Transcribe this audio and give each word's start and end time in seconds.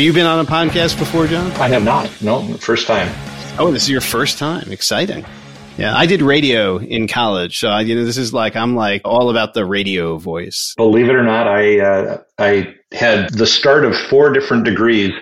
Have 0.00 0.06
you 0.06 0.14
been 0.14 0.24
on 0.24 0.38
a 0.38 0.48
podcast 0.48 0.98
before, 0.98 1.26
John? 1.26 1.52
I 1.60 1.68
have 1.68 1.84
not. 1.84 2.22
No, 2.22 2.54
first 2.54 2.86
time. 2.86 3.12
Oh, 3.58 3.70
this 3.70 3.82
is 3.82 3.90
your 3.90 4.00
first 4.00 4.38
time. 4.38 4.72
Exciting. 4.72 5.26
Yeah, 5.76 5.94
I 5.94 6.06
did 6.06 6.22
radio 6.22 6.78
in 6.78 7.06
college, 7.06 7.58
so 7.58 7.76
you 7.76 7.94
know 7.94 8.06
this 8.06 8.16
is 8.16 8.32
like 8.32 8.56
I'm 8.56 8.74
like 8.74 9.02
all 9.04 9.28
about 9.28 9.52
the 9.52 9.66
radio 9.66 10.16
voice. 10.16 10.72
Believe 10.78 11.10
it 11.10 11.14
or 11.14 11.22
not, 11.22 11.46
I 11.46 11.80
uh, 11.80 12.22
I 12.38 12.74
had 12.92 13.28
the 13.34 13.46
start 13.46 13.84
of 13.84 13.94
four 14.08 14.32
different 14.32 14.64
degrees. 14.64 15.12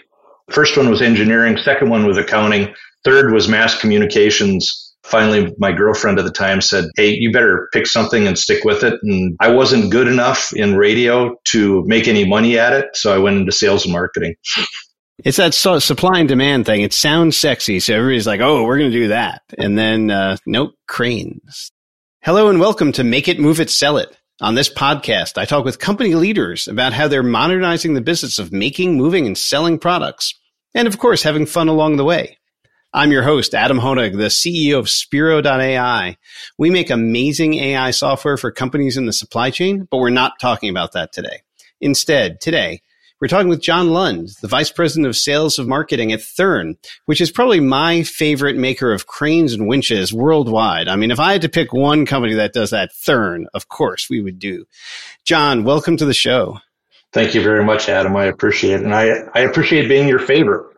First 0.53 0.77
one 0.77 0.89
was 0.89 1.03
engineering, 1.03 1.57
second 1.57 1.91
one 1.91 2.07
was 2.07 2.17
accounting, 2.17 2.73
third 3.03 3.33
was 3.33 3.49
mass 3.49 3.81
communications, 3.81 4.88
finally 5.09 5.55
my 5.59 5.73
girlfriend 5.73 6.19
at 6.19 6.25
the 6.25 6.31
time 6.31 6.61
said 6.61 6.87
hey 6.97 7.11
you 7.11 7.33
better 7.33 7.69
pick 7.73 7.87
something 7.87 8.27
and 8.27 8.39
stick 8.39 8.65
with 8.65 8.85
it. 8.85 8.99
And 9.03 9.37
i 9.41 9.51
wasn't 9.51 9.91
good 9.91 10.07
enough 10.07 10.53
in 10.53 10.77
radio 10.77 11.35
to 11.47 11.83
make 11.87 12.07
any 12.07 12.27
money 12.27 12.59
at 12.59 12.73
it 12.73 12.95
so 12.95 13.15
i 13.15 13.19
went 13.19 13.39
into 13.39 13.53
sales 13.53 13.85
and 13.85 13.93
marketing. 13.93 14.35
It's 15.25 15.39
that 15.39 15.53
so 15.53 15.81
supply 15.81 16.21
and 16.21 16.29
demand 16.29 16.65
thing. 16.65 16.83
It 16.83 16.93
sounds 16.93 17.37
sexy 17.37 17.81
so 17.81 17.95
everybody's 17.95 18.27
like 18.27 18.41
oh 18.41 18.65
we're 18.65 18.79
going 18.79 18.93
to 18.93 18.97
do 18.97 19.09
that. 19.09 19.43
And 19.57 19.77
then 19.77 20.11
uh, 20.11 20.37
nope 20.47 20.75
cranes. 20.87 21.73
Hello 22.23 22.49
and 22.49 22.61
welcome 22.61 22.93
to 22.93 23.05
make 23.05 23.27
it 23.27 23.41
move 23.41 23.61
it 23.61 23.71
sell 23.71 23.97
it. 23.97 24.17
On 24.41 24.55
this 24.55 24.73
podcast 24.73 25.37
i 25.37 25.45
talk 25.45 25.65
with 25.65 25.81
company 25.81 26.15
leaders 26.15 26.69
about 26.69 26.93
how 26.93 27.09
they're 27.09 27.25
modernizing 27.25 27.95
the 27.95 28.01
business 28.01 28.39
of 28.39 28.53
making 28.53 28.97
moving 28.97 29.27
and 29.27 29.37
selling 29.37 29.79
products 29.79 30.35
and 30.75 30.87
of 30.87 30.99
course 30.99 31.25
having 31.25 31.47
fun 31.47 31.67
along 31.67 31.97
the 31.97 32.05
way 32.05 32.38
I'm 32.95 33.13
your 33.13 33.23
host, 33.23 33.53
Adam 33.53 33.79
Honig, 33.79 34.17
the 34.17 34.29
CEO 34.29 34.79
of 34.79 34.89
Spiro.ai. 34.89 36.17
We 36.57 36.71
make 36.71 36.89
amazing 36.89 37.53
AI 37.55 37.91
software 37.91 38.39
for 38.39 38.51
companies 38.51 38.97
in 38.97 39.05
the 39.05 39.13
supply 39.13 39.51
chain, 39.51 39.87
but 39.91 39.99
we're 39.99 40.09
not 40.09 40.41
talking 40.41 40.71
about 40.71 40.93
that 40.93 41.13
today. 41.13 41.43
Instead, 41.83 42.41
today, 42.41 42.81
we're 43.21 43.29
talking 43.29 43.51
with 43.51 43.61
John 43.61 43.91
Lund, 43.91 44.31
the 44.41 44.49
Vice 44.49 44.71
President 44.71 45.07
of 45.07 45.19
Sales 45.19 45.59
of 45.59 45.69
Marketing 45.69 46.13
at 46.13 46.23
Thern, 46.23 46.79
which 47.05 47.21
is 47.21 47.31
probably 47.31 47.61
my 47.61 48.05
favorite 48.05 48.57
maker 48.57 48.91
of 48.91 49.07
cranes 49.07 49.53
and 49.53 49.69
winches 49.69 50.11
worldwide. 50.11 50.89
I 50.89 50.97
mean, 50.97 51.11
if 51.11 51.21
I 51.21 51.33
had 51.33 51.43
to 51.43 51.51
pick 51.51 51.75
one 51.75 52.07
company 52.07 52.35
that 52.37 52.55
does 52.55 52.71
that, 52.71 52.95
Thern, 52.95 53.49
of 53.53 53.69
course 53.69 54.09
we 54.09 54.23
would 54.23 54.39
do. 54.39 54.65
John, 55.25 55.65
welcome 55.65 55.99
to 55.99 56.07
the 56.07 56.15
show. 56.15 56.61
Thank 57.13 57.35
you 57.35 57.43
very 57.43 57.65
much, 57.65 57.91
Adam. 57.91 58.17
I 58.17 58.25
appreciate 58.25 58.81
it. 58.81 58.85
And 58.85 58.95
I, 58.95 59.11
I 59.35 59.41
appreciate 59.41 59.89
being 59.89 60.09
your 60.09 60.21
favorite. 60.21 60.78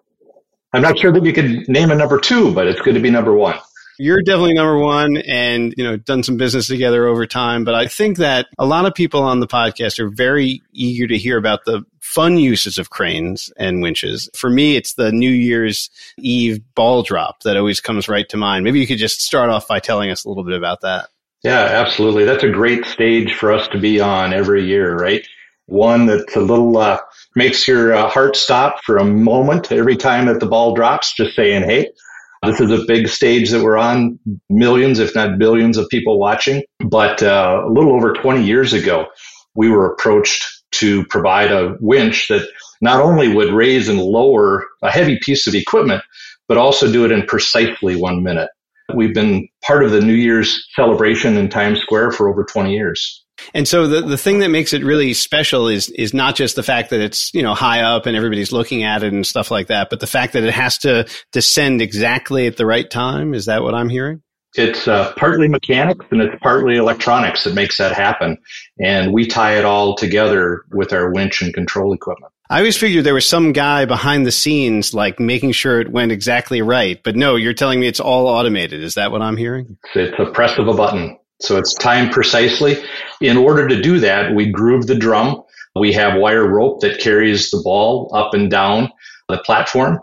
I'm 0.72 0.82
not 0.82 0.98
sure 0.98 1.12
that 1.12 1.24
you 1.24 1.32
could 1.32 1.68
name 1.68 1.90
a 1.90 1.94
number 1.94 2.18
two, 2.18 2.54
but 2.54 2.66
it's 2.66 2.80
good 2.80 2.94
to 2.94 3.00
be 3.00 3.10
number 3.10 3.34
one. 3.34 3.58
You're 3.98 4.22
definitely 4.22 4.54
number 4.54 4.78
one 4.78 5.18
and, 5.18 5.74
you 5.76 5.84
know, 5.84 5.98
done 5.98 6.22
some 6.22 6.38
business 6.38 6.68
together 6.68 7.06
over 7.06 7.26
time. 7.26 7.64
But 7.64 7.74
I 7.74 7.86
think 7.86 8.16
that 8.16 8.46
a 8.58 8.64
lot 8.64 8.86
of 8.86 8.94
people 8.94 9.22
on 9.22 9.41
the 9.41 9.46
podcast 9.46 9.98
are 9.98 10.08
very 10.08 10.62
eager 10.72 11.06
to 11.06 11.18
hear 11.18 11.36
about 11.36 11.66
the 11.66 11.84
fun 12.00 12.38
uses 12.38 12.78
of 12.78 12.88
cranes 12.88 13.52
and 13.58 13.82
winches. 13.82 14.30
For 14.34 14.48
me, 14.48 14.76
it's 14.76 14.94
the 14.94 15.12
New 15.12 15.30
Year's 15.30 15.91
Eve 16.16 16.60
ball 16.74 17.02
drop 17.02 17.42
that 17.42 17.58
always 17.58 17.80
comes 17.80 18.08
right 18.08 18.26
to 18.30 18.38
mind. 18.38 18.64
Maybe 18.64 18.80
you 18.80 18.86
could 18.86 18.96
just 18.96 19.20
start 19.20 19.50
off 19.50 19.68
by 19.68 19.80
telling 19.80 20.10
us 20.10 20.24
a 20.24 20.28
little 20.30 20.44
bit 20.44 20.56
about 20.56 20.80
that. 20.80 21.10
Yeah, 21.42 21.60
absolutely. 21.60 22.24
That's 22.24 22.44
a 22.44 22.50
great 22.50 22.86
stage 22.86 23.34
for 23.34 23.52
us 23.52 23.68
to 23.68 23.78
be 23.78 24.00
on 24.00 24.32
every 24.32 24.64
year, 24.64 24.96
right? 24.96 25.26
One 25.70 26.06
that's 26.06 26.34
a 26.34 26.40
little 26.40 26.76
uh, 26.76 26.98
makes 27.36 27.68
your 27.68 27.94
uh, 27.94 28.08
heart 28.08 28.34
stop 28.36 28.82
for 28.84 28.96
a 28.96 29.04
moment 29.04 29.70
every 29.70 29.96
time 29.96 30.26
that 30.26 30.40
the 30.40 30.46
ball 30.46 30.74
drops, 30.74 31.14
just 31.14 31.36
saying, 31.36 31.62
hey, 31.62 31.88
this 32.42 32.60
is 32.60 32.72
a 32.72 32.84
big 32.86 33.06
stage 33.06 33.50
that 33.50 33.62
we're 33.62 33.76
on, 33.78 34.18
millions, 34.48 34.98
if 34.98 35.14
not 35.14 35.38
billions 35.38 35.76
of 35.76 35.88
people 35.88 36.18
watching. 36.18 36.64
But 36.80 37.22
uh, 37.22 37.62
a 37.64 37.70
little 37.70 37.92
over 37.92 38.12
20 38.12 38.44
years 38.44 38.72
ago, 38.72 39.06
we 39.54 39.70
were 39.70 39.92
approached 39.92 40.44
to 40.72 41.04
provide 41.06 41.53
a 41.53 41.76
winch 41.80 42.26
that 42.28 42.48
not 42.80 43.00
only 43.00 43.32
would 43.32 43.53
raise 43.53 43.88
and 43.88 44.00
lower 44.00 44.66
a 44.82 44.91
heavy 44.91 45.20
piece 45.22 45.47
of 45.47 45.54
equipment, 45.54 46.03
but 46.48 46.56
also 46.56 46.91
do 46.91 47.04
it 47.04 47.12
in 47.12 47.22
precisely 47.26 47.94
one 47.94 48.25
minute. 48.25 48.48
We've 48.92 49.14
been 49.14 49.47
part 49.64 49.84
of 49.84 49.92
the 49.92 50.00
New 50.00 50.14
Year's 50.14 50.66
celebration 50.75 51.36
in 51.36 51.48
Times 51.48 51.80
Square 51.80 52.12
for 52.12 52.28
over 52.28 52.42
20 52.42 52.72
years. 52.72 53.19
And 53.55 53.67
so 53.67 53.87
the, 53.87 54.03
the 54.03 54.19
thing 54.19 54.41
that 54.41 54.51
makes 54.51 54.73
it 54.73 54.84
really 54.84 55.15
special 55.15 55.69
is 55.69 55.89
is 55.91 56.15
not 56.15 56.37
just 56.37 56.56
the 56.56 56.62
fact 56.62 56.91
that 56.91 57.01
it's, 57.01 57.33
you 57.34 57.43
know, 57.43 57.55
high 57.55 57.83
up 57.83 58.06
and 58.06 58.17
everybody's 58.17 58.53
looking 58.53 58.83
at 58.83 59.03
it 59.03 59.12
and 59.12 59.27
stuff 59.27 59.51
like 59.51 59.69
that, 59.69 59.91
but 59.91 60.01
the 60.01 60.06
fact 60.06 60.33
that 60.33 60.45
it 60.45 60.55
has 60.55 60.78
to 60.78 61.06
descend 61.33 61.83
exactly 61.83 62.47
at 62.47 62.56
the 62.56 62.67
right 62.67 62.91
time. 62.91 63.34
Is 63.34 63.47
that 63.47 63.62
what 63.62 63.75
I'm 63.75 63.89
hearing? 63.89 64.23
It's 64.55 64.89
uh, 64.89 65.12
partly 65.17 65.47
mechanics 65.47 66.05
and 66.11 66.21
it's 66.21 66.34
partly 66.43 66.77
electronics 66.77 67.45
that 67.45 67.55
makes 67.55 67.78
that 67.78 67.93
happen. 67.93 68.37
And 68.81 69.12
we 69.12 69.27
tie 69.27 69.57
it 69.57 69.65
all 69.65 69.95
together 69.95 70.62
with 70.72 70.93
our 70.93 71.12
winch 71.12 71.41
and 71.41 71.55
control 71.55 71.93
equipment. 71.93 72.33
I 72.51 72.59
always 72.59 72.77
figured 72.77 73.05
there 73.05 73.15
was 73.15 73.28
some 73.28 73.53
guy 73.53 73.84
behind 73.84 74.27
the 74.27 74.33
scenes, 74.33 74.93
like 74.93 75.21
making 75.21 75.53
sure 75.53 75.81
it 75.81 75.93
went 75.93 76.11
exactly 76.11 76.62
right. 76.62 77.01
But 77.01 77.15
no, 77.15 77.37
you're 77.37 77.55
telling 77.55 77.78
me 77.78 77.87
it's 77.87 78.01
all 78.01 78.27
automated. 78.27 78.83
Is 78.83 78.95
that 78.95 79.12
what 79.12 79.22
I'm 79.22 79.37
hearing? 79.37 79.78
It's 79.95 80.19
a 80.19 80.33
press 80.33 80.59
of 80.59 80.67
a 80.67 80.75
button. 80.75 81.17
So 81.41 81.56
it's 81.56 81.75
timed 81.75 82.12
precisely. 82.12 82.77
In 83.21 83.37
order 83.37 83.67
to 83.69 83.81
do 83.81 83.99
that, 84.01 84.34
we 84.34 84.51
groove 84.51 84.87
the 84.87 84.95
drum. 84.95 85.43
We 85.75 85.93
have 85.95 86.21
wire 86.21 86.47
rope 86.47 86.81
that 86.81 87.01
carries 87.01 87.51
the 87.51 87.61
ball 87.65 88.11
up 88.15 88.34
and 88.34 88.51
down 88.51 88.91
the 89.28 89.39
platform. 89.39 89.99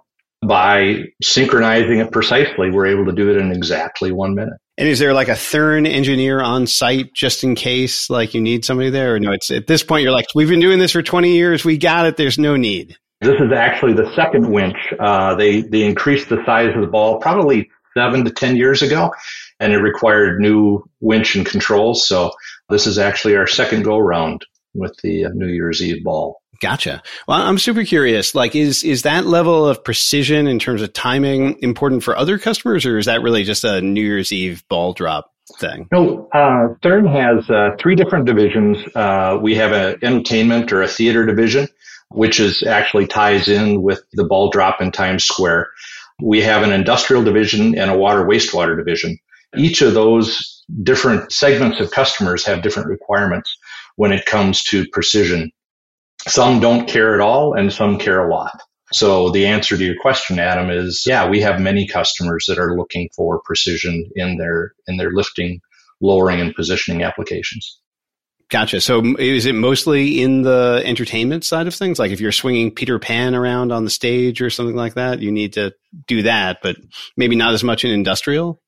By 0.46 1.06
synchronizing 1.22 1.98
it 1.98 2.12
precisely, 2.12 2.70
we're 2.70 2.86
able 2.86 3.06
to 3.06 3.12
do 3.12 3.30
it 3.32 3.38
in 3.38 3.52
exactly 3.52 4.12
one 4.12 4.36
minute. 4.36 4.54
And 4.78 4.88
is 4.88 5.00
there 5.00 5.14
like 5.14 5.30
a 5.30 5.36
Thern 5.36 5.88
engineer 5.88 6.42
on 6.42 6.68
site 6.68 7.12
just 7.14 7.44
in 7.44 7.56
case 7.56 8.10
like 8.12 8.36
you 8.36 8.42
need 8.42 8.64
somebody 8.64 8.92
there? 8.92 9.16
Or 9.16 9.20
no, 9.20 9.32
it's 9.32 9.50
at 9.50 9.66
this 9.66 9.82
point 9.82 10.04
you're 10.04 10.12
like, 10.12 10.28
we've 10.36 10.48
been 10.48 10.60
doing 10.60 10.78
this 10.78 10.92
for 10.92 11.02
20 11.02 11.34
years. 11.34 11.66
We 11.66 11.78
got 11.78 12.06
it. 12.06 12.18
There's 12.18 12.38
no 12.38 12.56
need. 12.56 12.96
This 13.22 13.36
is 13.40 13.52
actually 13.52 13.94
the 13.94 14.14
second 14.16 14.52
winch. 14.52 14.78
Uh, 15.00 15.34
they, 15.34 15.62
they 15.62 15.84
increased 15.84 16.30
the 16.30 16.44
size 16.46 16.70
of 16.76 16.82
the 16.82 16.88
ball 16.88 17.20
probably 17.20 17.72
seven 17.96 18.24
to 18.24 18.30
10 18.30 18.56
years 18.56 18.84
ago 18.84 19.12
and 19.60 19.74
it 19.74 19.78
required 19.78 20.40
new 20.40 20.84
winch 21.00 21.36
and 21.36 21.46
controls. 21.46 22.08
So 22.08 22.32
this 22.70 22.88
is 22.88 22.98
actually 22.98 23.36
our 23.36 23.48
second 23.48 23.84
go 23.84 23.98
round 23.98 24.46
with 24.74 24.96
the 25.04 25.26
uh, 25.26 25.30
New 25.34 25.48
Year's 25.48 25.82
Eve 25.82 26.04
ball. 26.04 26.42
Gotcha. 26.60 27.04
Well, 27.28 27.40
I'm 27.40 27.60
super 27.60 27.84
curious. 27.84 28.34
Like, 28.34 28.56
is 28.56 28.84
is 28.84 29.04
that 29.04 29.26
level 29.26 29.68
of 29.68 29.84
precision 29.84 30.48
in 30.48 30.60
terms 30.60 30.82
of 30.82 30.92
timing 30.94 31.60
important 31.62 32.04
for 32.04 32.18
other 32.18 32.40
customers, 32.40 32.86
or 32.86 32.98
is 32.98 33.06
that 33.06 33.22
really 33.22 33.44
just 33.44 33.64
a 33.64 33.82
New 33.82 34.02
Year's 34.02 34.32
Eve 34.32 34.64
ball 34.68 34.94
drop 34.94 35.32
thing? 35.60 35.88
No, 35.92 36.28
uh, 36.34 36.74
Thern 36.82 37.06
has 37.06 37.48
uh, 37.50 37.76
three 37.80 37.96
different 37.96 38.26
divisions. 38.26 38.78
Uh, 38.96 39.38
we 39.42 39.56
have 39.56 39.72
an 39.72 40.00
entertainment 40.02 40.72
or 40.72 40.82
a 40.82 40.88
theater 40.88 41.26
division, 41.26 41.68
which 42.10 42.40
is 42.40 42.64
actually 42.64 43.06
ties 43.06 43.48
in 43.48 43.84
with 43.84 44.02
the 44.14 44.26
ball 44.26 44.50
drop 44.50 44.82
in 44.82 44.92
Times 44.92 45.26
Square. 45.26 45.70
We 46.22 46.42
have 46.42 46.64
an 46.64 46.72
industrial 46.72 47.24
division 47.24 47.78
and 47.78 47.92
a 47.92 47.98
water 47.98 48.26
wastewater 48.26 48.76
division. 48.76 49.20
Each 49.56 49.82
of 49.82 49.94
those 49.94 50.64
different 50.84 51.32
segments 51.32 51.80
of 51.80 51.92
customers 51.92 52.46
have 52.46 52.62
different 52.62 52.90
requirements 52.90 53.56
when 53.96 54.12
it 54.12 54.26
comes 54.26 54.64
to 54.64 54.88
precision. 54.92 55.52
Some 56.28 56.60
don't 56.60 56.88
care 56.88 57.14
at 57.14 57.22
all 57.22 57.54
and 57.54 57.72
some 57.72 57.98
care 57.98 58.28
a 58.28 58.34
lot. 58.34 58.60
So 58.94 59.30
the 59.30 59.46
answer 59.46 59.78
to 59.78 59.84
your 59.84 60.00
question, 60.02 60.40
Adam, 60.40 60.70
is 60.70 61.04
yeah, 61.06 61.28
we 61.28 61.42
have 61.42 61.60
many 61.60 61.88
customers 61.88 62.46
that 62.48 62.58
are 62.58 62.78
looking 62.78 63.10
for 63.16 63.42
precision 63.44 64.10
in 64.16 64.38
their 64.38 64.74
in 64.88 64.98
their 64.98 65.12
lifting, 65.12 65.60
lowering, 66.00 66.40
and 66.40 66.56
positioning 66.56 67.04
applications. 67.04 67.80
Gotcha. 68.50 68.80
So 68.80 69.04
is 69.20 69.46
it 69.46 69.56
mostly 69.56 70.22
in 70.22 70.44
the 70.44 70.82
entertainment 70.86 71.44
side 71.44 71.68
of 71.68 71.76
things? 71.76 72.00
Like 72.00 72.12
if 72.12 72.22
you're 72.22 72.32
swinging 72.32 72.72
Peter 72.72 72.98
Pan 72.98 73.36
around 73.36 73.74
on 73.74 73.84
the 73.84 73.90
stage 73.90 74.42
or 74.42 74.50
something 74.50 74.76
like 74.76 74.94
that, 74.94 75.20
you 75.20 75.32
need 75.32 75.54
to 75.54 75.74
do 76.08 76.22
that, 76.22 76.60
but 76.64 76.78
maybe 77.18 77.36
not 77.36 77.54
as 77.54 77.64
much 77.64 77.84
in 77.84 77.92
industrial? 77.92 78.62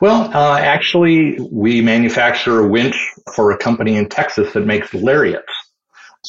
Well, 0.00 0.30
uh, 0.34 0.58
actually, 0.58 1.38
we 1.50 1.80
manufacture 1.80 2.60
a 2.60 2.68
winch 2.68 2.96
for 3.34 3.50
a 3.50 3.58
company 3.58 3.96
in 3.96 4.08
Texas 4.08 4.52
that 4.52 4.66
makes 4.66 4.94
lariats. 4.94 5.52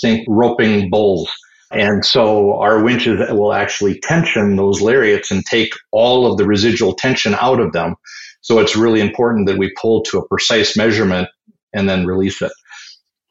Think 0.01 0.25
roping 0.27 0.89
bulls. 0.89 1.31
And 1.71 2.05
so 2.05 2.59
our 2.59 2.81
winches 2.83 3.19
will 3.29 3.53
actually 3.53 3.99
tension 3.99 4.55
those 4.55 4.81
lariats 4.81 5.31
and 5.31 5.45
take 5.45 5.73
all 5.91 6.31
of 6.31 6.37
the 6.37 6.45
residual 6.45 6.93
tension 6.93 7.35
out 7.35 7.59
of 7.59 7.73
them. 7.73 7.95
So 8.41 8.59
it's 8.59 8.77
really 8.77 9.01
important 9.01 9.47
that 9.47 9.57
we 9.57 9.73
pull 9.79 10.03
to 10.03 10.19
a 10.19 10.27
precise 10.27 10.77
measurement 10.77 11.27
and 11.73 11.89
then 11.89 12.05
release 12.05 12.41
it. 12.41 12.51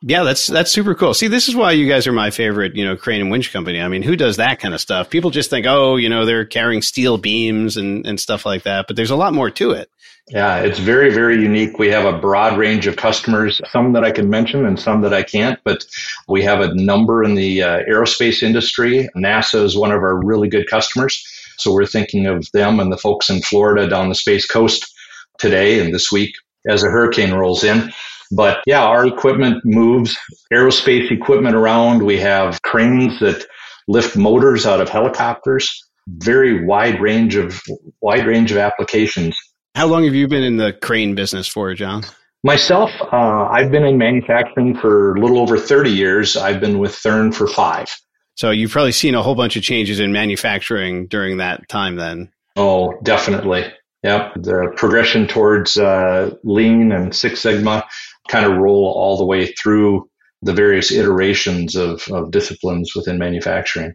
Yeah, 0.02 0.24
that's 0.24 0.46
that's 0.46 0.70
super 0.70 0.94
cool. 0.94 1.14
See, 1.14 1.26
this 1.26 1.48
is 1.48 1.56
why 1.56 1.72
you 1.72 1.88
guys 1.88 2.06
are 2.06 2.12
my 2.12 2.30
favorite, 2.30 2.76
you 2.76 2.84
know, 2.84 2.96
crane 2.96 3.22
and 3.22 3.30
winch 3.30 3.52
company. 3.52 3.80
I 3.80 3.88
mean, 3.88 4.02
who 4.02 4.14
does 4.14 4.36
that 4.36 4.60
kind 4.60 4.74
of 4.74 4.80
stuff? 4.80 5.08
People 5.08 5.30
just 5.30 5.48
think, 5.48 5.64
oh, 5.66 5.96
you 5.96 6.08
know, 6.08 6.26
they're 6.26 6.44
carrying 6.44 6.82
steel 6.82 7.16
beams 7.16 7.78
and, 7.78 8.06
and 8.06 8.20
stuff 8.20 8.44
like 8.44 8.64
that, 8.64 8.86
but 8.86 8.96
there's 8.96 9.10
a 9.10 9.16
lot 9.16 9.32
more 9.32 9.50
to 9.50 9.70
it. 9.70 9.88
Yeah, 10.28 10.58
it's 10.58 10.80
very, 10.80 11.12
very 11.12 11.40
unique. 11.40 11.78
We 11.78 11.88
have 11.88 12.04
a 12.04 12.18
broad 12.18 12.58
range 12.58 12.88
of 12.88 12.96
customers, 12.96 13.60
some 13.70 13.92
that 13.92 14.04
I 14.04 14.10
can 14.10 14.28
mention 14.28 14.66
and 14.66 14.78
some 14.78 15.00
that 15.02 15.14
I 15.14 15.22
can't, 15.22 15.58
but 15.64 15.86
we 16.28 16.42
have 16.42 16.60
a 16.60 16.74
number 16.74 17.22
in 17.22 17.36
the 17.36 17.62
uh, 17.62 17.78
aerospace 17.88 18.42
industry. 18.42 19.08
NASA 19.16 19.62
is 19.62 19.76
one 19.76 19.92
of 19.92 20.02
our 20.02 20.20
really 20.24 20.48
good 20.48 20.68
customers. 20.68 21.24
So 21.58 21.72
we're 21.72 21.86
thinking 21.86 22.26
of 22.26 22.50
them 22.52 22.80
and 22.80 22.92
the 22.92 22.98
folks 22.98 23.30
in 23.30 23.40
Florida 23.40 23.88
down 23.88 24.08
the 24.08 24.16
Space 24.16 24.46
Coast 24.46 24.92
today 25.38 25.80
and 25.80 25.94
this 25.94 26.10
week 26.10 26.34
as 26.68 26.82
a 26.82 26.90
hurricane 26.90 27.32
rolls 27.32 27.62
in. 27.62 27.92
But 28.32 28.58
yeah, 28.66 28.84
our 28.84 29.06
equipment 29.06 29.62
moves 29.64 30.16
aerospace 30.52 31.10
equipment 31.10 31.54
around. 31.54 32.02
We 32.02 32.18
have 32.18 32.60
cranes 32.62 33.18
that 33.20 33.46
lift 33.88 34.16
motors 34.16 34.66
out 34.66 34.80
of 34.80 34.88
helicopters. 34.88 35.82
Very 36.08 36.64
wide 36.64 37.00
range 37.00 37.36
of 37.36 37.60
wide 38.00 38.26
range 38.26 38.52
of 38.52 38.58
applications. 38.58 39.36
How 39.74 39.86
long 39.86 40.04
have 40.04 40.14
you 40.14 40.28
been 40.28 40.42
in 40.42 40.56
the 40.56 40.72
crane 40.72 41.14
business 41.14 41.46
for, 41.46 41.74
John? 41.74 42.04
Myself, 42.42 42.90
uh, 43.12 43.48
I've 43.50 43.70
been 43.72 43.84
in 43.84 43.98
manufacturing 43.98 44.76
for 44.78 45.14
a 45.16 45.20
little 45.20 45.40
over 45.40 45.58
30 45.58 45.90
years. 45.90 46.36
I've 46.36 46.60
been 46.60 46.78
with 46.78 46.94
Thern 46.94 47.32
for 47.32 47.48
five. 47.48 47.88
So 48.36 48.50
you've 48.50 48.70
probably 48.70 48.92
seen 48.92 49.14
a 49.14 49.22
whole 49.22 49.34
bunch 49.34 49.56
of 49.56 49.62
changes 49.62 49.98
in 49.98 50.12
manufacturing 50.12 51.06
during 51.08 51.38
that 51.38 51.68
time 51.68 51.96
then. 51.96 52.30
Oh, 52.54 52.94
definitely. 53.02 53.64
Yep. 54.02 54.34
The 54.36 54.72
progression 54.76 55.26
towards 55.26 55.76
uh, 55.76 56.36
lean 56.44 56.92
and 56.92 57.14
Six 57.14 57.40
Sigma 57.40 57.84
kind 58.28 58.46
of 58.46 58.56
roll 58.56 58.84
all 58.84 59.16
the 59.16 59.24
way 59.24 59.46
through 59.52 60.08
the 60.42 60.52
various 60.52 60.92
iterations 60.92 61.76
of, 61.76 62.06
of 62.10 62.30
disciplines 62.30 62.92
within 62.94 63.18
manufacturing. 63.18 63.94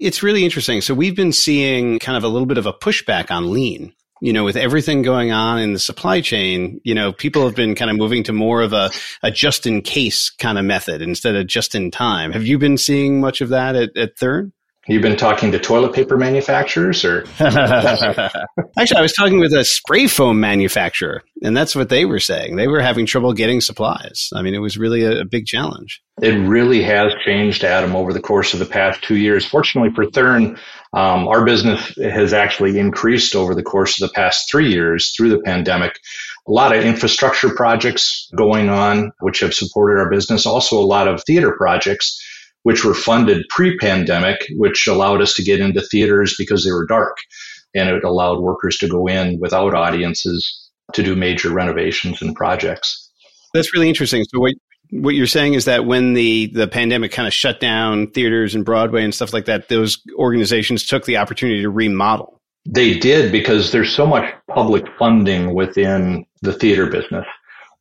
It's 0.00 0.22
really 0.22 0.44
interesting. 0.44 0.80
So 0.80 0.94
we've 0.94 1.14
been 1.14 1.32
seeing 1.32 1.98
kind 1.98 2.16
of 2.16 2.24
a 2.24 2.28
little 2.28 2.46
bit 2.46 2.58
of 2.58 2.66
a 2.66 2.72
pushback 2.72 3.30
on 3.30 3.52
lean 3.52 3.94
you 4.22 4.32
know, 4.32 4.44
with 4.44 4.56
everything 4.56 5.02
going 5.02 5.32
on 5.32 5.58
in 5.58 5.72
the 5.72 5.80
supply 5.80 6.20
chain, 6.20 6.80
you 6.84 6.94
know, 6.94 7.12
people 7.12 7.44
have 7.44 7.56
been 7.56 7.74
kind 7.74 7.90
of 7.90 7.96
moving 7.96 8.22
to 8.22 8.32
more 8.32 8.62
of 8.62 8.72
a, 8.72 8.88
a 9.24 9.32
just 9.32 9.66
in 9.66 9.82
case 9.82 10.30
kind 10.30 10.58
of 10.58 10.64
method 10.64 11.02
instead 11.02 11.34
of 11.34 11.48
just 11.48 11.74
in 11.74 11.90
time. 11.90 12.30
Have 12.30 12.46
you 12.46 12.56
been 12.56 12.78
seeing 12.78 13.20
much 13.20 13.40
of 13.40 13.48
that 13.48 13.74
at, 13.74 13.96
at 13.96 14.16
Thern? 14.16 14.52
You've 14.88 15.02
been 15.02 15.16
talking 15.16 15.52
to 15.52 15.60
toilet 15.60 15.94
paper 15.94 16.16
manufacturers 16.16 17.04
or? 17.04 17.24
Actually, 17.40 18.98
I 18.98 19.02
was 19.02 19.12
talking 19.12 19.38
with 19.38 19.52
a 19.52 19.64
spray 19.64 20.08
foam 20.08 20.40
manufacturer, 20.40 21.22
and 21.40 21.56
that's 21.56 21.76
what 21.76 21.88
they 21.88 22.04
were 22.04 22.18
saying. 22.18 22.56
They 22.56 22.66
were 22.66 22.80
having 22.80 23.06
trouble 23.06 23.32
getting 23.32 23.60
supplies. 23.60 24.30
I 24.34 24.42
mean, 24.42 24.54
it 24.54 24.58
was 24.58 24.76
really 24.76 25.04
a, 25.04 25.20
a 25.20 25.24
big 25.24 25.46
challenge. 25.46 26.02
It 26.20 26.34
really 26.34 26.82
has 26.82 27.12
changed, 27.24 27.62
Adam, 27.62 27.94
over 27.94 28.12
the 28.12 28.20
course 28.20 28.54
of 28.54 28.58
the 28.58 28.66
past 28.66 29.02
two 29.04 29.16
years. 29.16 29.46
Fortunately 29.46 29.94
for 29.94 30.10
Thern, 30.10 30.58
um, 30.92 31.28
our 31.28 31.44
business 31.44 31.94
has 31.98 32.32
actually 32.32 32.76
increased 32.80 33.36
over 33.36 33.54
the 33.54 33.62
course 33.62 34.02
of 34.02 34.08
the 34.08 34.14
past 34.14 34.50
three 34.50 34.72
years 34.72 35.14
through 35.16 35.30
the 35.30 35.42
pandemic. 35.42 35.96
A 36.48 36.50
lot 36.50 36.74
of 36.76 36.84
infrastructure 36.84 37.54
projects 37.54 38.28
going 38.36 38.68
on, 38.68 39.12
which 39.20 39.40
have 39.40 39.54
supported 39.54 40.00
our 40.00 40.10
business. 40.10 40.44
Also, 40.44 40.76
a 40.76 40.82
lot 40.82 41.06
of 41.06 41.22
theater 41.24 41.54
projects 41.56 42.20
which 42.62 42.84
were 42.84 42.94
funded 42.94 43.44
pre-pandemic, 43.48 44.46
which 44.56 44.86
allowed 44.86 45.20
us 45.20 45.34
to 45.34 45.42
get 45.42 45.60
into 45.60 45.80
theaters 45.80 46.34
because 46.38 46.64
they 46.64 46.72
were 46.72 46.86
dark. 46.86 47.16
And 47.74 47.88
it 47.88 48.04
allowed 48.04 48.40
workers 48.40 48.76
to 48.78 48.88
go 48.88 49.06
in 49.06 49.40
without 49.40 49.74
audiences 49.74 50.70
to 50.92 51.02
do 51.02 51.16
major 51.16 51.50
renovations 51.50 52.20
and 52.20 52.36
projects. 52.36 53.10
That's 53.54 53.72
really 53.74 53.88
interesting. 53.88 54.24
So 54.24 54.40
what 54.40 54.54
what 54.90 55.14
you're 55.14 55.26
saying 55.26 55.54
is 55.54 55.64
that 55.64 55.86
when 55.86 56.12
the 56.12 56.50
the 56.52 56.68
pandemic 56.68 57.12
kind 57.12 57.26
of 57.26 57.32
shut 57.32 57.60
down 57.60 58.08
theaters 58.08 58.54
and 58.54 58.64
Broadway 58.64 59.04
and 59.04 59.14
stuff 59.14 59.32
like 59.32 59.46
that, 59.46 59.68
those 59.68 59.98
organizations 60.14 60.86
took 60.86 61.06
the 61.06 61.16
opportunity 61.16 61.62
to 61.62 61.70
remodel. 61.70 62.40
They 62.66 62.98
did 62.98 63.32
because 63.32 63.72
there's 63.72 63.94
so 63.94 64.06
much 64.06 64.32
public 64.48 64.84
funding 64.98 65.54
within 65.54 66.26
the 66.42 66.52
theater 66.52 66.86
business 66.86 67.26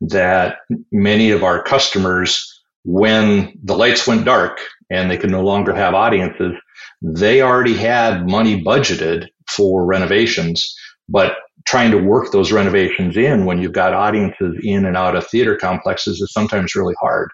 that 0.01 0.57
many 0.91 1.31
of 1.31 1.43
our 1.43 1.61
customers 1.61 2.60
when 2.83 3.53
the 3.63 3.75
lights 3.75 4.07
went 4.07 4.25
dark 4.25 4.59
and 4.89 5.09
they 5.09 5.17
could 5.17 5.31
no 5.31 5.43
longer 5.43 5.73
have 5.73 5.93
audiences, 5.93 6.53
they 7.01 7.41
already 7.41 7.75
had 7.75 8.27
money 8.27 8.63
budgeted 8.63 9.27
for 9.49 9.85
renovations, 9.85 10.75
but 11.09 11.37
trying 11.65 11.91
to 11.91 11.97
work 11.97 12.31
those 12.31 12.51
renovations 12.51 13.15
in 13.17 13.45
when 13.45 13.61
you've 13.61 13.73
got 13.73 13.93
audiences 13.93 14.55
in 14.63 14.85
and 14.85 14.97
out 14.97 15.15
of 15.15 15.27
theater 15.27 15.55
complexes 15.55 16.19
is 16.19 16.33
sometimes 16.33 16.75
really 16.75 16.95
hard. 16.99 17.29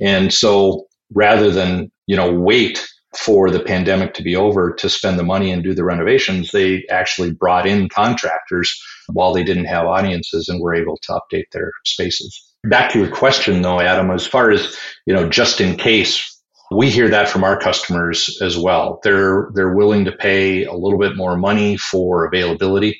And 0.00 0.32
so 0.32 0.86
rather 1.14 1.50
than, 1.50 1.90
you 2.06 2.16
know, 2.16 2.32
wait 2.32 2.86
for 3.16 3.50
the 3.50 3.60
pandemic 3.60 4.12
to 4.14 4.22
be 4.22 4.34
over 4.36 4.74
to 4.74 4.90
spend 4.90 5.18
the 5.18 5.24
money 5.24 5.50
and 5.50 5.62
do 5.62 5.72
the 5.72 5.84
renovations, 5.84 6.50
they 6.50 6.84
actually 6.90 7.32
brought 7.32 7.66
in 7.66 7.88
contractors 7.88 8.76
while 9.12 9.32
they 9.32 9.44
didn't 9.44 9.66
have 9.66 9.86
audiences 9.86 10.48
and 10.48 10.60
were 10.60 10.74
able 10.74 10.98
to 11.02 11.12
update 11.12 11.44
their 11.52 11.70
spaces. 11.84 12.53
Back 12.64 12.90
to 12.92 12.98
your 12.98 13.10
question 13.10 13.62
though, 13.62 13.80
Adam, 13.80 14.10
as 14.10 14.26
far 14.26 14.50
as, 14.50 14.76
you 15.06 15.14
know, 15.14 15.28
just 15.28 15.60
in 15.60 15.76
case, 15.76 16.30
we 16.70 16.90
hear 16.90 17.08
that 17.10 17.28
from 17.28 17.44
our 17.44 17.58
customers 17.58 18.38
as 18.40 18.56
well. 18.56 19.00
They're, 19.02 19.50
they're 19.54 19.74
willing 19.74 20.04
to 20.06 20.12
pay 20.12 20.64
a 20.64 20.72
little 20.72 20.98
bit 20.98 21.16
more 21.16 21.36
money 21.36 21.76
for 21.76 22.24
availability. 22.24 22.98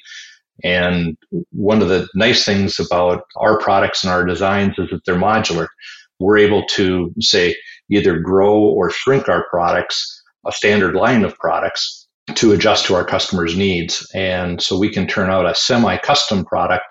And 0.62 1.16
one 1.50 1.82
of 1.82 1.88
the 1.88 2.06
nice 2.14 2.44
things 2.44 2.78
about 2.78 3.24
our 3.36 3.58
products 3.58 4.04
and 4.04 4.12
our 4.12 4.24
designs 4.24 4.78
is 4.78 4.90
that 4.90 5.04
they're 5.04 5.16
modular. 5.16 5.66
We're 6.20 6.38
able 6.38 6.64
to 6.74 7.12
say 7.20 7.56
either 7.90 8.18
grow 8.20 8.58
or 8.60 8.90
shrink 8.90 9.28
our 9.28 9.46
products, 9.48 10.22
a 10.46 10.52
standard 10.52 10.94
line 10.94 11.24
of 11.24 11.36
products 11.38 12.06
to 12.34 12.52
adjust 12.52 12.86
to 12.86 12.94
our 12.94 13.04
customers' 13.04 13.56
needs. 13.56 14.08
And 14.14 14.62
so 14.62 14.78
we 14.78 14.90
can 14.90 15.06
turn 15.06 15.30
out 15.30 15.46
a 15.46 15.54
semi 15.54 15.96
custom 15.98 16.44
product 16.44 16.84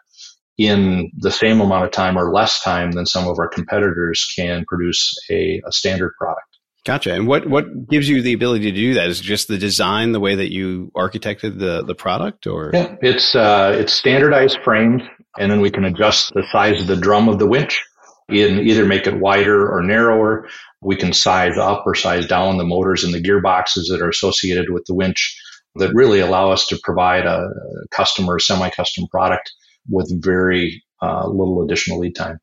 in 0.58 1.12
the 1.18 1.32
same 1.32 1.62
amount 1.62 1.86
of 1.86 1.92
time 1.92 2.18
or 2.18 2.32
less 2.32 2.62
time 2.62 2.92
than 2.92 3.06
some 3.06 3.28
of 3.28 3.40
our 3.40 3.48
competitors 3.48 4.32
can 4.36 4.66
produce 4.66 5.18
a, 5.30 5.62
a 5.66 5.72
standard 5.72 6.14
product. 6.18 6.48
Gotcha. 6.86 7.14
And 7.14 7.28
what, 7.28 7.48
what 7.48 7.88
gives 7.88 8.10
you 8.10 8.22
the 8.22 8.34
ability 8.34 8.70
to 8.72 8.78
do 8.78 8.94
that? 8.96 9.08
Is 9.08 9.22
just 9.22 9.48
the 9.48 9.58
design, 9.58 10.12
the 10.12 10.20
way 10.20 10.36
that 10.36 10.52
you 10.52 10.92
architected 10.96 11.58
the, 11.58 11.84
the 11.84 11.96
product 11.96 12.46
or? 12.46 12.72
Yeah, 12.74 12.96
it's, 13.02 13.34
uh, 13.36 13.76
it's 13.80 13.94
standardized 13.94 14.60
frames 14.64 15.02
and 15.38 15.50
then 15.50 15.62
we 15.62 15.72
can 15.72 15.86
adjust 15.86 16.34
the 16.34 16.44
size 16.52 16.82
of 16.82 16.88
the 16.88 16.98
drum 16.98 17.30
of 17.30 17.40
the 17.40 17.48
winch 17.48 17.82
and 18.28 18.60
either 18.60 18.86
make 18.86 19.08
it 19.08 19.20
wider 19.20 19.68
or 19.68 19.82
narrower. 19.82 20.48
We 20.82 20.98
can 20.98 21.14
size 21.14 21.58
up 21.58 21.84
or 21.86 21.96
size 21.96 22.28
down 22.28 22.58
the 22.58 22.66
motors 22.66 23.04
and 23.04 23.14
the 23.14 23.24
gearboxes 23.24 23.88
that 23.90 24.02
are 24.02 24.10
associated 24.10 24.70
with 24.70 24.84
the 24.86 24.94
winch 24.94 25.40
that 25.76 25.94
really 25.94 26.20
allow 26.20 26.52
us 26.52 26.68
to 26.68 26.80
provide 26.84 27.26
a 27.26 27.50
customer, 27.92 28.40
semi-custom 28.40 29.08
product 29.08 29.52
with 29.90 30.12
very 30.24 30.84
uh, 31.02 31.28
little 31.28 31.64
additional 31.64 32.00
lead 32.00 32.16
time. 32.16 32.40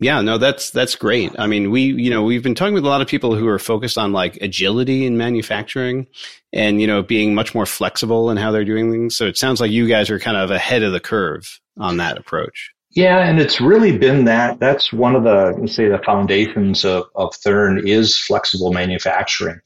Yeah, 0.00 0.22
no, 0.22 0.38
that's 0.38 0.70
that's 0.70 0.96
great. 0.96 1.38
I 1.38 1.46
mean, 1.46 1.70
we 1.70 1.82
you 1.82 2.08
know 2.08 2.22
we've 2.22 2.42
been 2.42 2.54
talking 2.54 2.72
with 2.72 2.84
a 2.84 2.88
lot 2.88 3.02
of 3.02 3.08
people 3.08 3.34
who 3.34 3.46
are 3.48 3.58
focused 3.58 3.98
on 3.98 4.12
like 4.12 4.38
agility 4.40 5.04
in 5.04 5.18
manufacturing, 5.18 6.06
and 6.54 6.80
you 6.80 6.86
know 6.86 7.02
being 7.02 7.34
much 7.34 7.54
more 7.54 7.66
flexible 7.66 8.30
in 8.30 8.38
how 8.38 8.50
they're 8.50 8.64
doing 8.64 8.90
things. 8.90 9.14
So 9.14 9.26
it 9.26 9.36
sounds 9.36 9.60
like 9.60 9.70
you 9.70 9.86
guys 9.86 10.08
are 10.08 10.18
kind 10.18 10.38
of 10.38 10.50
ahead 10.50 10.82
of 10.82 10.92
the 10.92 11.00
curve 11.00 11.60
on 11.78 11.98
that 11.98 12.16
approach. 12.16 12.70
Yeah, 12.92 13.18
and 13.18 13.38
it's 13.38 13.60
really 13.60 13.96
been 13.96 14.24
that. 14.24 14.58
That's 14.58 14.90
one 14.90 15.14
of 15.14 15.24
the 15.24 15.66
say 15.66 15.88
the 15.88 15.98
foundations 15.98 16.82
of 16.86 17.04
of 17.14 17.34
Thern 17.34 17.86
is 17.86 18.16
flexible 18.16 18.72
manufacturing, 18.72 19.60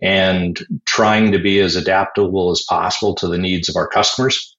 and 0.00 0.58
trying 0.86 1.30
to 1.32 1.38
be 1.38 1.60
as 1.60 1.76
adaptable 1.76 2.50
as 2.50 2.64
possible 2.66 3.14
to 3.16 3.28
the 3.28 3.38
needs 3.38 3.68
of 3.68 3.76
our 3.76 3.86
customers 3.86 4.56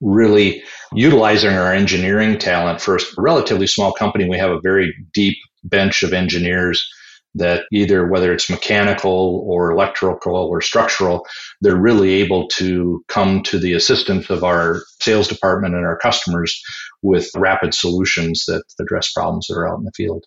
really 0.00 0.62
utilizing 0.92 1.50
our 1.50 1.72
engineering 1.72 2.38
talent 2.38 2.80
for 2.80 2.96
a 2.96 3.00
relatively 3.16 3.66
small 3.66 3.92
company. 3.92 4.28
We 4.28 4.38
have 4.38 4.50
a 4.50 4.60
very 4.60 4.94
deep 5.12 5.36
bench 5.64 6.02
of 6.02 6.12
engineers 6.12 6.86
that 7.34 7.64
either 7.72 8.08
whether 8.08 8.32
it's 8.32 8.50
mechanical 8.50 9.44
or 9.46 9.70
electrical 9.70 10.34
or 10.34 10.60
structural, 10.60 11.26
they're 11.60 11.76
really 11.76 12.14
able 12.14 12.48
to 12.48 13.04
come 13.08 13.42
to 13.44 13.58
the 13.58 13.74
assistance 13.74 14.30
of 14.30 14.44
our 14.44 14.82
sales 15.00 15.28
department 15.28 15.74
and 15.74 15.84
our 15.84 15.98
customers 15.98 16.60
with 17.02 17.30
rapid 17.36 17.74
solutions 17.74 18.44
that 18.46 18.64
address 18.80 19.12
problems 19.12 19.46
that 19.46 19.56
are 19.56 19.68
out 19.68 19.78
in 19.78 19.84
the 19.84 19.92
field. 19.94 20.24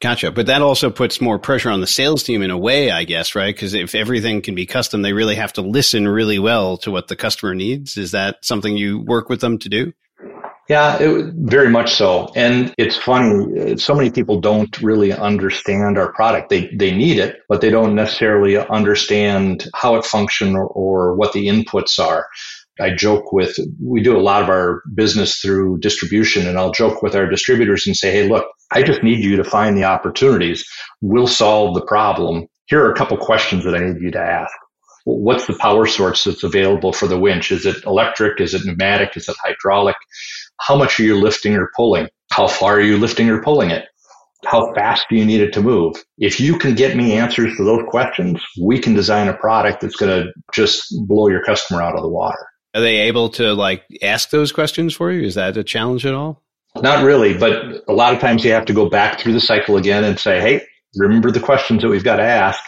Gotcha. 0.00 0.30
But 0.30 0.46
that 0.46 0.62
also 0.62 0.90
puts 0.90 1.20
more 1.20 1.38
pressure 1.38 1.68
on 1.68 1.82
the 1.82 1.86
sales 1.86 2.22
team 2.22 2.40
in 2.40 2.50
a 2.50 2.56
way, 2.56 2.90
I 2.90 3.04
guess, 3.04 3.34
right? 3.34 3.54
Because 3.54 3.74
if 3.74 3.94
everything 3.94 4.40
can 4.40 4.54
be 4.54 4.64
custom, 4.64 5.02
they 5.02 5.12
really 5.12 5.34
have 5.34 5.52
to 5.54 5.60
listen 5.60 6.08
really 6.08 6.38
well 6.38 6.78
to 6.78 6.90
what 6.90 7.08
the 7.08 7.16
customer 7.16 7.54
needs. 7.54 7.98
Is 7.98 8.12
that 8.12 8.38
something 8.42 8.78
you 8.78 9.00
work 9.00 9.28
with 9.28 9.42
them 9.42 9.58
to 9.58 9.68
do? 9.68 9.92
Yeah, 10.70 10.98
it, 11.00 11.34
very 11.34 11.68
much 11.68 11.92
so. 11.92 12.30
And 12.34 12.72
it's 12.78 12.96
funny, 12.96 13.72
uh, 13.72 13.76
so 13.76 13.94
many 13.94 14.10
people 14.10 14.40
don't 14.40 14.80
really 14.80 15.12
understand 15.12 15.98
our 15.98 16.12
product. 16.12 16.48
They, 16.48 16.70
they 16.74 16.92
need 16.92 17.18
it, 17.18 17.40
but 17.48 17.60
they 17.60 17.70
don't 17.70 17.94
necessarily 17.94 18.56
understand 18.56 19.68
how 19.74 19.96
it 19.96 20.04
functions 20.04 20.54
or, 20.54 20.66
or 20.68 21.16
what 21.16 21.32
the 21.32 21.48
inputs 21.48 21.98
are. 21.98 22.26
I 22.80 22.94
joke 22.94 23.32
with, 23.32 23.58
we 23.84 24.00
do 24.00 24.16
a 24.16 24.22
lot 24.22 24.42
of 24.42 24.48
our 24.48 24.82
business 24.94 25.40
through 25.40 25.80
distribution 25.80 26.46
and 26.46 26.56
I'll 26.56 26.72
joke 26.72 27.02
with 27.02 27.16
our 27.16 27.26
distributors 27.26 27.86
and 27.86 27.96
say, 27.96 28.12
Hey, 28.12 28.28
look, 28.28 28.46
I 28.72 28.82
just 28.82 29.02
need 29.02 29.24
you 29.24 29.36
to 29.36 29.44
find 29.44 29.76
the 29.76 29.84
opportunities. 29.84 30.64
We'll 31.00 31.26
solve 31.26 31.74
the 31.74 31.84
problem. 31.84 32.46
Here 32.66 32.84
are 32.84 32.92
a 32.92 32.96
couple 32.96 33.16
questions 33.16 33.64
that 33.64 33.74
I 33.74 33.80
need 33.80 34.00
you 34.00 34.10
to 34.12 34.20
ask. 34.20 34.52
What's 35.04 35.46
the 35.46 35.54
power 35.54 35.86
source 35.86 36.24
that's 36.24 36.44
available 36.44 36.92
for 36.92 37.08
the 37.08 37.18
winch? 37.18 37.50
Is 37.50 37.66
it 37.66 37.84
electric? 37.84 38.40
Is 38.40 38.54
it 38.54 38.64
pneumatic? 38.64 39.16
Is 39.16 39.28
it 39.28 39.36
hydraulic? 39.42 39.96
How 40.60 40.76
much 40.76 41.00
are 41.00 41.02
you 41.02 41.16
lifting 41.16 41.56
or 41.56 41.70
pulling? 41.74 42.08
How 42.30 42.46
far 42.46 42.74
are 42.74 42.80
you 42.80 42.96
lifting 42.96 43.28
or 43.28 43.42
pulling 43.42 43.70
it? 43.70 43.86
How 44.46 44.72
fast 44.74 45.06
do 45.10 45.16
you 45.16 45.24
need 45.24 45.40
it 45.40 45.52
to 45.54 45.60
move? 45.60 45.96
If 46.18 46.38
you 46.38 46.58
can 46.58 46.74
get 46.74 46.96
me 46.96 47.14
answers 47.14 47.56
to 47.56 47.64
those 47.64 47.84
questions, 47.88 48.42
we 48.60 48.78
can 48.78 48.94
design 48.94 49.28
a 49.28 49.34
product 49.34 49.80
that's 49.80 49.96
going 49.96 50.24
to 50.24 50.32
just 50.52 50.94
blow 51.06 51.28
your 51.28 51.42
customer 51.42 51.82
out 51.82 51.96
of 51.96 52.02
the 52.02 52.08
water. 52.08 52.46
Are 52.74 52.80
they 52.80 52.98
able 52.98 53.30
to 53.30 53.52
like 53.52 53.84
ask 54.00 54.30
those 54.30 54.52
questions 54.52 54.94
for 54.94 55.10
you? 55.10 55.26
Is 55.26 55.34
that 55.34 55.56
a 55.56 55.64
challenge 55.64 56.06
at 56.06 56.14
all? 56.14 56.42
Not 56.76 57.04
really, 57.04 57.36
but 57.36 57.82
a 57.88 57.92
lot 57.92 58.14
of 58.14 58.20
times 58.20 58.44
you 58.44 58.52
have 58.52 58.66
to 58.66 58.72
go 58.72 58.88
back 58.88 59.18
through 59.18 59.32
the 59.32 59.40
cycle 59.40 59.76
again 59.76 60.04
and 60.04 60.18
say, 60.18 60.40
Hey, 60.40 60.66
remember 60.96 61.30
the 61.30 61.40
questions 61.40 61.82
that 61.82 61.88
we've 61.88 62.04
got 62.04 62.16
to 62.16 62.22
ask. 62.22 62.62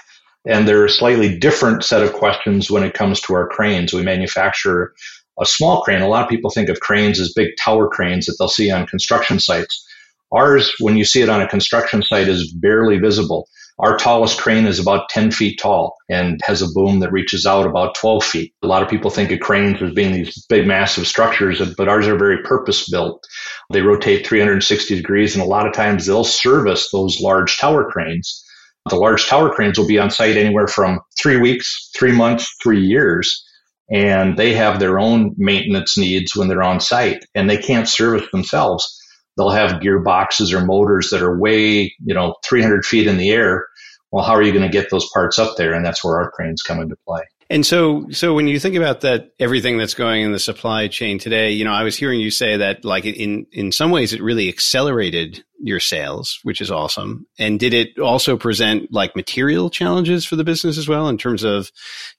And 0.45 0.67
there 0.67 0.81
are 0.81 0.87
a 0.87 0.91
slightly 0.91 1.39
different 1.39 1.85
set 1.85 2.03
of 2.03 2.13
questions 2.13 2.71
when 2.71 2.83
it 2.83 2.95
comes 2.95 3.21
to 3.23 3.35
our 3.35 3.47
cranes. 3.49 3.93
We 3.93 4.03
manufacture 4.03 4.93
a 5.41 5.47
small 5.47 5.83
crane. 5.83 6.03
A 6.03 6.09
lot 6.09 6.25
of 6.25 6.29
people 6.29 6.51
think 6.51 6.69
of 6.69 6.81
cranes 6.81 7.21
as 7.21 7.33
big 7.33 7.51
tower 7.63 7.89
cranes 7.89 8.27
that 8.27 8.37
they'll 8.39 8.49
see 8.49 8.71
on 8.71 8.87
construction 8.87 9.39
sites. 9.39 9.87
Ours, 10.33 10.73
when 10.81 10.97
you 10.97 11.05
see 11.05 11.23
it 11.23 11.29
on 11.29 11.41
a 11.41 11.49
construction 11.49 12.03
site, 12.03 12.29
is 12.29 12.53
barely 12.53 12.99
visible. 12.99 13.49
Our 13.79 13.97
tallest 13.97 14.39
crane 14.39 14.67
is 14.67 14.79
about 14.79 15.09
10 15.09 15.31
feet 15.31 15.59
tall 15.61 15.97
and 16.09 16.41
has 16.45 16.63
a 16.63 16.69
boom 16.73 17.01
that 17.01 17.13
reaches 17.13 17.47
out 17.47 17.67
about 17.67 17.95
12 17.95 18.25
feet. 18.25 18.55
A 18.63 18.67
lot 18.67 18.83
of 18.83 18.89
people 18.89 19.11
think 19.11 19.33
of 19.33 19.41
cranes 19.41 19.83
as 19.83 19.93
being 19.93 20.13
these 20.13 20.45
big, 20.49 20.67
massive 20.67 21.07
structures, 21.07 21.61
but 21.77 21.89
ours 21.89 22.07
are 22.07 22.17
very 22.17 22.43
purpose 22.43 22.89
built. 22.89 23.25
They 23.73 23.81
rotate 23.81 24.27
360 24.27 24.95
degrees, 24.97 25.35
and 25.35 25.43
a 25.43 25.49
lot 25.49 25.67
of 25.67 25.73
times 25.73 26.07
they'll 26.07 26.25
service 26.25 26.91
those 26.93 27.21
large 27.21 27.59
tower 27.59 27.91
cranes. 27.91 28.45
The 28.91 28.97
large 28.97 29.27
tower 29.27 29.51
cranes 29.51 29.79
will 29.79 29.87
be 29.87 29.99
on 29.99 30.11
site 30.11 30.37
anywhere 30.37 30.67
from 30.67 31.01
three 31.21 31.39
weeks, 31.39 31.91
three 31.97 32.13
months, 32.13 32.55
three 32.63 32.81
years 32.81 33.45
and 33.93 34.39
they 34.39 34.55
have 34.55 34.81
their 34.81 34.99
own 34.99 35.35
maintenance 35.37 35.99
needs 35.99 36.35
when 36.35 36.49
they're 36.49 36.63
on 36.63 36.81
site 36.81 37.25
and 37.35 37.49
they 37.49 37.59
can't 37.59 37.89
service 37.89 38.27
themselves 38.33 39.02
they'll 39.37 39.51
have 39.51 39.81
gearboxes 39.81 40.53
or 40.53 40.65
motors 40.65 41.11
that 41.11 41.23
are 41.23 41.39
way, 41.39 41.95
you 42.05 42.15
know, 42.15 42.35
300 42.45 42.85
feet 42.85 43.07
in 43.07 43.17
the 43.17 43.31
air. 43.31 43.67
Well, 44.11 44.25
how 44.25 44.35
are 44.35 44.43
you 44.43 44.53
going 44.53 44.65
to 44.65 44.69
get 44.69 44.91
those 44.91 45.09
parts 45.15 45.39
up 45.39 45.57
there? 45.57 45.73
And 45.73 45.85
that's 45.85 46.05
where 46.05 46.19
our 46.19 46.31
cranes 46.31 46.63
come 46.63 46.81
into 46.81 46.97
play. 47.07 47.23
And 47.49 47.67
so, 47.67 48.07
so 48.11 48.33
when 48.33 48.47
you 48.47 48.59
think 48.59 48.77
about 48.77 49.03
that, 49.03 49.33
everything 49.39 49.77
that's 49.77 49.95
going 49.95 50.23
in 50.23 50.33
the 50.33 50.39
supply 50.39 50.89
chain 50.89 51.19
today, 51.19 51.51
you 51.51 51.65
know, 51.65 51.73
I 51.73 51.83
was 51.83 51.97
hearing 51.97 52.21
you 52.21 52.31
say 52.31 52.57
that 52.57 52.85
like 52.85 53.05
in, 53.05 53.47
in 53.53 53.73
some 53.73 53.91
ways 53.91 54.15
it 54.15 54.23
really 54.23 54.49
accelerated 54.49 55.45
your 55.63 55.81
sales, 55.81 56.41
which 56.43 56.61
is 56.61 56.71
awesome. 56.71 57.27
And 57.39 57.59
did 57.59 57.73
it 57.73 57.99
also 57.99 58.37
present 58.37 58.93
like 58.93 59.15
material 59.15 59.71
challenges 59.71 60.27
for 60.27 60.37
the 60.37 60.45
business 60.45 60.77
as 60.77 60.89
well 60.89 61.09
in 61.09 61.17
terms 61.17 61.45
of, 61.45 61.71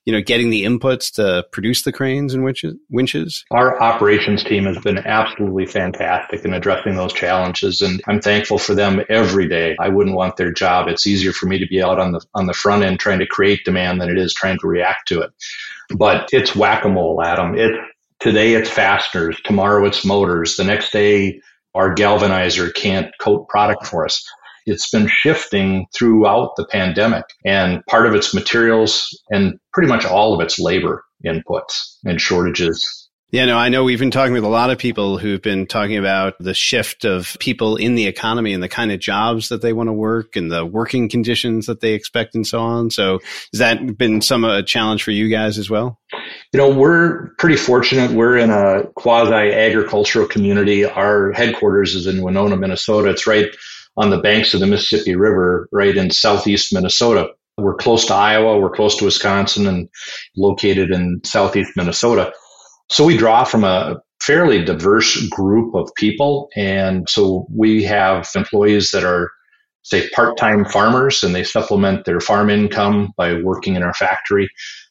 you 0.05 0.13
know, 0.13 0.21
getting 0.21 0.49
the 0.49 0.63
inputs 0.63 1.13
to 1.15 1.45
produce 1.51 1.83
the 1.83 1.91
cranes 1.91 2.33
and 2.33 2.43
winches? 2.89 3.45
Our 3.51 3.81
operations 3.81 4.43
team 4.43 4.63
has 4.63 4.79
been 4.79 4.99
absolutely 4.99 5.65
fantastic 5.65 6.45
in 6.45 6.53
addressing 6.53 6.95
those 6.95 7.13
challenges. 7.13 7.81
And 7.81 8.01
I'm 8.07 8.21
thankful 8.21 8.57
for 8.57 8.73
them 8.73 9.01
every 9.09 9.47
day. 9.47 9.75
I 9.79 9.89
wouldn't 9.89 10.15
want 10.15 10.37
their 10.37 10.51
job. 10.51 10.87
It's 10.87 11.05
easier 11.05 11.33
for 11.33 11.45
me 11.45 11.59
to 11.59 11.67
be 11.67 11.83
out 11.83 11.99
on 11.99 12.13
the, 12.13 12.25
on 12.33 12.45
the 12.45 12.53
front 12.53 12.83
end 12.83 12.99
trying 12.99 13.19
to 13.19 13.27
create 13.27 13.65
demand 13.65 13.99
than 13.99 14.09
it 14.09 14.17
is 14.17 14.33
trying 14.33 14.57
to 14.59 14.67
react 14.67 15.09
to 15.09 15.21
it. 15.21 15.31
But 15.95 16.29
it's 16.31 16.55
whack-a-mole, 16.55 17.21
Adam. 17.21 17.57
It 17.57 17.73
today 18.19 18.53
it's 18.53 18.69
fasteners, 18.69 19.37
tomorrow 19.43 19.85
it's 19.85 20.05
motors, 20.05 20.55
the 20.55 20.63
next 20.63 20.93
day 20.93 21.41
our 21.75 21.93
galvanizer 21.93 22.73
can't 22.73 23.11
coat 23.19 23.47
product 23.49 23.85
for 23.87 24.05
us. 24.05 24.23
It's 24.65 24.89
been 24.89 25.07
shifting 25.07 25.87
throughout 25.93 26.51
the 26.55 26.65
pandemic, 26.65 27.25
and 27.45 27.85
part 27.89 28.07
of 28.07 28.15
its 28.15 28.33
materials 28.33 29.07
and 29.29 29.59
pretty 29.73 29.89
much 29.89 30.05
all 30.05 30.33
of 30.33 30.39
its 30.39 30.57
labor 30.57 31.03
inputs 31.25 31.97
and 32.05 32.19
shortages 32.19 33.02
yeah, 33.33 33.45
no, 33.45 33.57
I 33.57 33.69
know 33.69 33.83
we've 33.83 33.97
been 33.97 34.11
talking 34.11 34.33
with 34.33 34.43
a 34.43 34.47
lot 34.47 34.69
of 34.69 34.77
people 34.77 35.17
who've 35.17 35.41
been 35.41 35.65
talking 35.65 35.97
about 35.97 36.35
the 36.39 36.53
shift 36.53 37.03
of 37.03 37.35
people 37.39 37.77
in 37.77 37.95
the 37.95 38.05
economy 38.05 38.53
and 38.53 38.61
the 38.61 38.69
kind 38.69 38.91
of 38.91 38.99
jobs 38.99 39.49
that 39.49 39.63
they 39.63 39.73
want 39.73 39.87
to 39.87 39.93
work 39.93 40.35
and 40.35 40.51
the 40.51 40.63
working 40.63 41.09
conditions 41.09 41.65
that 41.65 41.81
they 41.81 41.93
expect 41.93 42.35
and 42.35 42.45
so 42.45 42.59
on. 42.59 42.91
So 42.91 43.21
has 43.51 43.57
that 43.57 43.97
been 43.97 44.21
some 44.21 44.43
of 44.43 44.51
a 44.51 44.61
challenge 44.61 45.01
for 45.01 45.09
you 45.09 45.29
guys 45.29 45.57
as 45.57 45.67
well? 45.67 45.99
You 46.53 46.59
know, 46.59 46.69
we're 46.69 47.29
pretty 47.39 47.55
fortunate. 47.55 48.11
We're 48.11 48.37
in 48.37 48.51
a 48.51 48.83
quasi 48.97 49.33
agricultural 49.33 50.27
community. 50.27 50.85
Our 50.85 51.31
headquarters 51.31 51.95
is 51.95 52.05
in 52.05 52.21
Winona, 52.21 52.55
Minnesota. 52.55 53.09
It's 53.09 53.25
right 53.25 53.47
on 53.97 54.11
the 54.11 54.19
banks 54.19 54.53
of 54.53 54.59
the 54.59 54.67
Mississippi 54.67 55.15
River, 55.15 55.67
right 55.71 55.97
in 55.97 56.11
southeast 56.11 56.71
Minnesota. 56.71 57.31
We're 57.57 57.75
close 57.77 58.05
to 58.05 58.13
Iowa. 58.13 58.59
We're 58.59 58.75
close 58.75 58.95
to 58.97 59.05
Wisconsin 59.05 59.65
and 59.65 59.89
located 60.37 60.91
in 60.91 61.21
southeast 61.23 61.71
Minnesota. 61.75 62.31
So 62.89 63.05
we 63.05 63.17
draw 63.17 63.43
from 63.43 63.63
a 63.63 63.97
fairly 64.21 64.63
diverse 64.63 65.27
group 65.27 65.75
of 65.75 65.93
people. 65.95 66.49
And 66.55 67.09
so 67.09 67.45
we 67.53 67.83
have 67.83 68.29
employees 68.35 68.91
that 68.91 69.03
are, 69.03 69.29
say, 69.83 70.09
part 70.09 70.37
time 70.37 70.65
farmers 70.65 71.23
and 71.23 71.35
they 71.35 71.43
supplement 71.43 72.05
their 72.05 72.19
farm 72.19 72.49
income 72.49 73.13
by 73.17 73.33
working 73.41 73.75
in 73.75 73.83
our 73.83 73.93
factory 73.93 74.49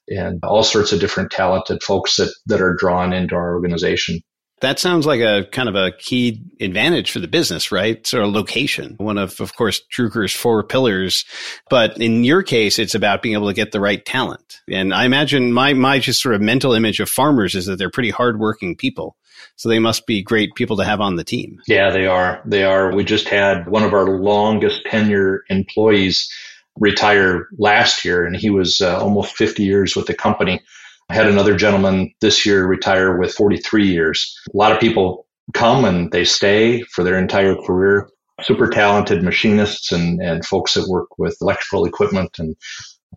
and 0.09 0.43
all 0.45 0.63
sorts 0.63 0.93
of 0.93 1.01
different 1.01 1.31
talented 1.31 1.83
folks 1.83 2.17
that, 2.17 2.35
that 2.47 2.61
are 2.61 2.77
drawn 2.77 3.13
into 3.13 3.35
our 3.35 3.55
organization. 3.55 4.21
That 4.63 4.79
sounds 4.79 5.07
like 5.07 5.21
a 5.21 5.45
kind 5.51 5.69
of 5.69 5.75
a 5.75 5.91
key 5.91 6.41
advantage 6.61 7.11
for 7.11 7.19
the 7.19 7.27
business, 7.27 7.73
right? 7.73 8.13
Of 8.15 8.33
location. 8.33 8.95
One 8.99 9.19
of, 9.19 9.41
of 9.41 9.57
course, 9.57 9.83
Drucker's 9.93 10.33
four 10.33 10.63
pillars. 10.63 11.25
But 11.69 12.01
in 12.01 12.23
your 12.23 12.45
case, 12.45 12.79
it's 12.79 12.95
about 12.95 13.23
being 13.23 13.35
able 13.35 13.49
to 13.49 13.55
get 13.55 13.73
the 13.73 13.81
right 13.81 14.05
talent. 14.05 14.61
And 14.71 14.95
I 14.95 15.05
imagine 15.05 15.53
my, 15.53 15.75
my 15.75 15.99
just 15.99 16.23
sort 16.23 16.37
of 16.37 16.41
mental 16.41 16.75
image 16.75 17.01
of 17.01 17.11
farmers 17.11 17.57
is 17.57 17.67
that 17.67 17.77
they're 17.77 17.91
pretty 17.91 18.11
hardworking 18.11 18.77
people. 18.77 19.17
So 19.57 19.69
they 19.69 19.81
must 19.81 20.07
be 20.07 20.23
great 20.23 20.55
people 20.55 20.77
to 20.77 20.85
have 20.85 21.01
on 21.01 21.17
the 21.17 21.25
team. 21.25 21.59
Yeah, 21.67 21.91
they 21.91 22.07
are. 22.07 22.41
They 22.47 22.63
are. 22.63 22.95
We 22.95 23.03
just 23.03 23.29
had 23.29 23.69
one 23.69 23.83
of 23.83 23.93
our 23.93 24.07
longest 24.07 24.85
tenure 24.87 25.43
employees 25.51 26.31
retire 26.79 27.49
last 27.59 28.05
year, 28.05 28.25
and 28.25 28.37
he 28.37 28.51
was 28.51 28.81
uh, 28.81 29.03
almost 29.03 29.37
50 29.37 29.65
years 29.65 29.97
with 29.97 30.07
the 30.07 30.15
company. 30.15 30.63
I 31.11 31.15
had 31.15 31.27
another 31.27 31.57
gentleman 31.57 32.13
this 32.21 32.47
year 32.47 32.67
retire 32.67 33.19
with 33.19 33.35
43 33.35 33.87
years. 33.87 34.35
A 34.53 34.57
lot 34.57 34.73
of 34.73 34.81
people 34.81 35.27
come 35.53 35.85
and 35.85 36.11
they 36.11 36.25
stay 36.25 36.83
for 36.83 37.05
their 37.05 37.19
entire 37.19 37.55
career. 37.55 38.09
Super 38.43 38.69
talented 38.69 39.23
machinists 39.23 39.93
and, 39.93 40.21
and 40.21 40.45
folks 40.45 40.75
that 40.75 40.89
work 40.89 41.19
with 41.19 41.37
electrical 41.41 41.85
equipment 41.85 42.39
and 42.39 42.57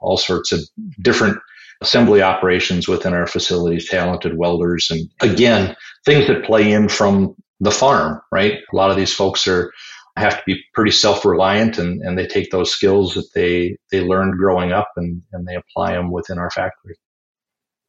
all 0.01 0.17
sorts 0.17 0.51
of 0.51 0.59
different 1.01 1.37
assembly 1.81 2.21
operations 2.21 2.87
within 2.87 3.13
our 3.13 3.27
facilities, 3.27 3.89
talented 3.89 4.37
welders. 4.37 4.89
And 4.89 5.09
again, 5.21 5.75
things 6.05 6.27
that 6.27 6.45
play 6.45 6.71
in 6.71 6.89
from 6.89 7.35
the 7.59 7.71
farm, 7.71 8.21
right? 8.31 8.59
A 8.71 8.75
lot 8.75 8.91
of 8.91 8.97
these 8.97 9.13
folks 9.13 9.47
are 9.47 9.71
have 10.17 10.37
to 10.37 10.43
be 10.45 10.63
pretty 10.73 10.91
self-reliant 10.91 11.77
and, 11.77 12.01
and 12.01 12.17
they 12.17 12.25
take 12.25 12.49
those 12.49 12.71
skills 12.71 13.15
that 13.15 13.27
they, 13.35 13.75
they 13.91 13.99
learned 14.01 14.37
growing 14.37 14.71
up 14.71 14.89
and, 14.95 15.21
and 15.33 15.45
they 15.45 15.55
apply 15.55 15.91
them 15.91 16.09
within 16.09 16.37
our 16.37 16.49
factory. 16.51 16.95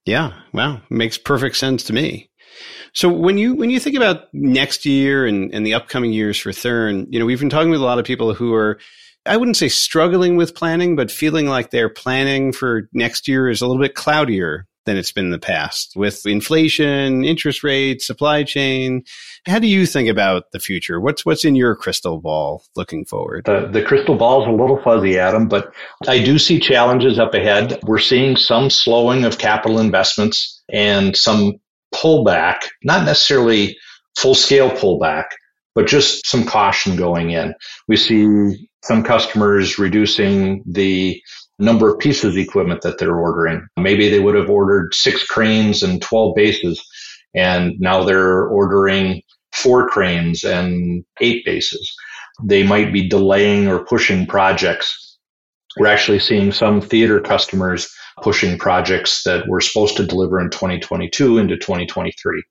Yeah, 0.06 0.32
wow, 0.52 0.80
makes 0.88 1.18
perfect 1.18 1.56
sense 1.56 1.82
to 1.84 1.92
me. 1.92 2.30
So 2.94 3.10
when 3.10 3.36
you 3.36 3.54
when 3.54 3.70
you 3.70 3.80
think 3.80 3.96
about 3.96 4.32
next 4.32 4.86
year 4.86 5.26
and, 5.26 5.52
and 5.52 5.66
the 5.66 5.74
upcoming 5.74 6.12
years 6.12 6.38
for 6.38 6.52
Thern, 6.52 7.06
you 7.10 7.18
know, 7.18 7.26
we've 7.26 7.40
been 7.40 7.50
talking 7.50 7.70
with 7.70 7.80
a 7.80 7.84
lot 7.84 7.98
of 7.98 8.06
people 8.06 8.32
who 8.32 8.54
are 8.54 8.78
I 9.26 9.36
wouldn't 9.36 9.56
say 9.56 9.68
struggling 9.68 10.36
with 10.36 10.54
planning, 10.54 10.94
but 10.94 11.10
feeling 11.10 11.48
like 11.48 11.70
their 11.70 11.88
planning 11.88 12.52
for 12.52 12.88
next 12.94 13.26
year 13.26 13.50
is 13.50 13.60
a 13.60 13.66
little 13.66 13.82
bit 13.82 13.96
cloudier 13.96 14.66
than 14.86 14.96
it's 14.96 15.12
been 15.12 15.26
in 15.26 15.30
the 15.30 15.38
past 15.38 15.92
with 15.96 16.24
inflation, 16.24 17.24
interest 17.24 17.62
rates, 17.62 18.06
supply 18.06 18.42
chain. 18.44 19.02
How 19.46 19.58
do 19.58 19.66
you 19.66 19.84
think 19.84 20.08
about 20.08 20.52
the 20.52 20.60
future? 20.60 21.00
What's 21.00 21.26
what's 21.26 21.44
in 21.44 21.54
your 21.54 21.76
crystal 21.76 22.20
ball 22.20 22.64
looking 22.74 23.04
forward? 23.04 23.44
The, 23.44 23.68
the 23.70 23.82
crystal 23.82 24.16
ball 24.16 24.42
is 24.42 24.48
a 24.48 24.52
little 24.52 24.80
fuzzy, 24.82 25.18
Adam, 25.18 25.48
but 25.48 25.72
I 26.08 26.22
do 26.22 26.38
see 26.38 26.58
challenges 26.58 27.18
up 27.18 27.34
ahead. 27.34 27.78
We're 27.82 27.98
seeing 27.98 28.36
some 28.36 28.70
slowing 28.70 29.24
of 29.24 29.38
capital 29.38 29.78
investments 29.78 30.62
and 30.72 31.16
some 31.16 31.54
pullback, 31.94 32.68
not 32.82 33.04
necessarily 33.04 33.76
full 34.16 34.34
scale 34.34 34.70
pullback, 34.70 35.26
but 35.74 35.86
just 35.86 36.26
some 36.26 36.44
caution 36.44 36.96
going 36.96 37.30
in. 37.30 37.54
We 37.86 37.96
see 37.96 38.68
some 38.82 39.02
customers 39.02 39.78
reducing 39.78 40.62
the 40.66 41.20
number 41.58 41.92
of 41.92 41.98
pieces 41.98 42.32
of 42.32 42.38
equipment 42.38 42.82
that 42.82 42.98
they're 42.98 43.18
ordering. 43.18 43.66
Maybe 43.76 44.08
they 44.08 44.20
would 44.20 44.34
have 44.34 44.50
ordered 44.50 44.94
six 44.94 45.24
cranes 45.24 45.82
and 45.82 46.02
12 46.02 46.34
bases, 46.34 46.84
and 47.34 47.74
now 47.78 48.04
they're 48.04 48.46
ordering 48.46 49.22
four 49.52 49.88
cranes 49.88 50.44
and 50.44 51.04
eight 51.20 51.44
bases. 51.44 51.94
They 52.44 52.62
might 52.62 52.92
be 52.92 53.08
delaying 53.08 53.68
or 53.68 53.84
pushing 53.84 54.26
projects. 54.26 55.18
We're 55.78 55.86
actually 55.86 56.18
seeing 56.18 56.52
some 56.52 56.80
theater 56.80 57.20
customers 57.20 57.90
pushing 58.22 58.58
projects 58.58 59.22
that 59.24 59.46
were 59.48 59.60
supposed 59.60 59.96
to 59.96 60.06
deliver 60.06 60.40
in 60.40 60.50
2022 60.50 61.38
into 61.38 61.56
2023, 61.56 62.42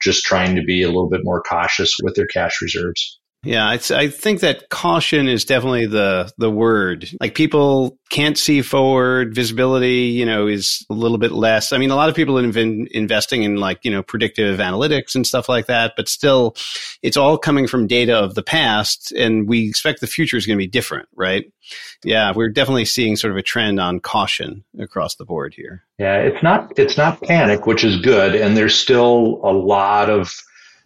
just 0.00 0.24
trying 0.24 0.56
to 0.56 0.62
be 0.62 0.82
a 0.82 0.88
little 0.88 1.08
bit 1.08 1.24
more 1.24 1.42
cautious 1.42 1.94
with 2.02 2.14
their 2.14 2.26
cash 2.26 2.60
reserves. 2.60 3.20
Yeah, 3.44 3.68
I, 3.68 4.08
think 4.08 4.40
that 4.40 4.68
caution 4.70 5.28
is 5.28 5.44
definitely 5.44 5.86
the 5.86 6.32
the 6.38 6.50
word. 6.50 7.08
Like 7.20 7.34
people 7.34 7.98
can't 8.10 8.38
see 8.38 8.62
forward, 8.62 9.34
visibility, 9.34 10.06
you 10.06 10.24
know, 10.24 10.46
is 10.46 10.84
a 10.88 10.94
little 10.94 11.18
bit 11.18 11.32
less. 11.32 11.72
I 11.72 11.78
mean, 11.78 11.90
a 11.90 11.96
lot 11.96 12.08
of 12.08 12.14
people 12.14 12.36
have 12.42 12.54
been 12.54 12.88
investing 12.90 13.42
in 13.42 13.56
like 13.56 13.80
you 13.84 13.90
know 13.90 14.02
predictive 14.02 14.58
analytics 14.60 15.14
and 15.14 15.26
stuff 15.26 15.48
like 15.48 15.66
that, 15.66 15.92
but 15.96 16.08
still, 16.08 16.56
it's 17.02 17.16
all 17.16 17.36
coming 17.38 17.66
from 17.66 17.86
data 17.86 18.16
of 18.16 18.34
the 18.34 18.42
past, 18.42 19.12
and 19.12 19.48
we 19.48 19.68
expect 19.68 20.00
the 20.00 20.06
future 20.06 20.36
is 20.36 20.46
going 20.46 20.56
to 20.56 20.62
be 20.62 20.68
different, 20.68 21.08
right? 21.14 21.44
Yeah, 22.04 22.32
we're 22.34 22.50
definitely 22.50 22.84
seeing 22.84 23.16
sort 23.16 23.32
of 23.32 23.36
a 23.36 23.42
trend 23.42 23.80
on 23.80 24.00
caution 24.00 24.64
across 24.78 25.16
the 25.16 25.24
board 25.24 25.54
here. 25.54 25.82
Yeah, 25.98 26.16
it's 26.16 26.42
not 26.42 26.78
it's 26.78 26.96
not 26.96 27.22
panic, 27.22 27.66
which 27.66 27.84
is 27.84 28.00
good, 28.00 28.34
and 28.34 28.56
there's 28.56 28.78
still 28.78 29.40
a 29.42 29.52
lot 29.52 30.10
of 30.10 30.32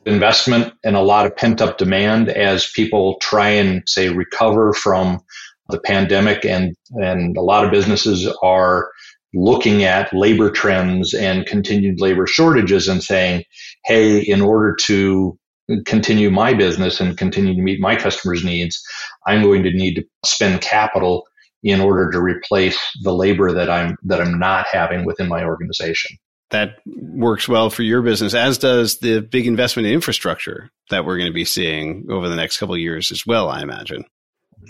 investment 0.07 0.73
and 0.85 0.97
a 0.97 1.02
lot 1.02 1.26
of 1.26 1.37
pent 1.37 1.61
up 1.61 1.78
demand 1.78 2.28
as 2.28 2.71
people 2.71 3.17
try 3.21 3.49
and 3.49 3.83
say 3.87 4.09
recover 4.09 4.73
from 4.73 5.21
the 5.69 5.81
pandemic 5.81 6.45
and, 6.45 6.75
and 6.93 7.37
a 7.37 7.43
lot 7.43 7.64
of 7.64 7.71
businesses 7.71 8.26
are 8.43 8.90
looking 9.35 9.85
at 9.85 10.12
labor 10.14 10.50
trends 10.50 11.12
and 11.12 11.47
continued 11.47 12.00
labor 12.00 12.26
shortages 12.26 12.88
and 12.88 13.02
saying, 13.02 13.45
Hey, 13.85 14.21
in 14.21 14.40
order 14.40 14.75
to 14.83 15.38
continue 15.85 16.31
my 16.31 16.55
business 16.55 17.00
and 17.00 17.19
continue 17.19 17.55
to 17.55 17.61
meet 17.62 17.81
my 17.81 17.95
customers' 17.95 18.45
needs, 18.45 18.83
I'm 19.26 19.43
going 19.43 19.62
to 19.64 19.71
need 19.71 19.97
to 19.97 20.05
spend 20.25 20.62
capital 20.62 21.26
in 21.62 21.81
order 21.81 22.11
to 22.11 22.21
replace 22.21 22.78
the 23.02 23.12
labor 23.12 23.52
that 23.52 23.69
I'm 23.69 23.97
that 24.05 24.21
I'm 24.21 24.38
not 24.38 24.67
having 24.73 25.05
within 25.05 25.28
my 25.28 25.45
organization. 25.45 26.17
That 26.50 26.78
works 26.87 27.47
well 27.47 27.69
for 27.69 27.83
your 27.83 28.00
business, 28.00 28.33
as 28.33 28.57
does 28.57 28.99
the 29.00 29.21
big 29.21 29.47
investment 29.47 29.87
in 29.87 29.93
infrastructure 29.93 30.71
that 30.88 31.05
we're 31.05 31.19
going 31.19 31.31
to 31.31 31.35
be 31.35 31.45
seeing 31.45 32.07
over 32.11 32.28
the 32.28 32.37
next 32.37 32.59
couple 32.59 32.75
of 32.75 32.81
years 32.81 33.11
as 33.11 33.26
well, 33.26 33.50
I 33.50 33.61
imagine. 33.61 34.05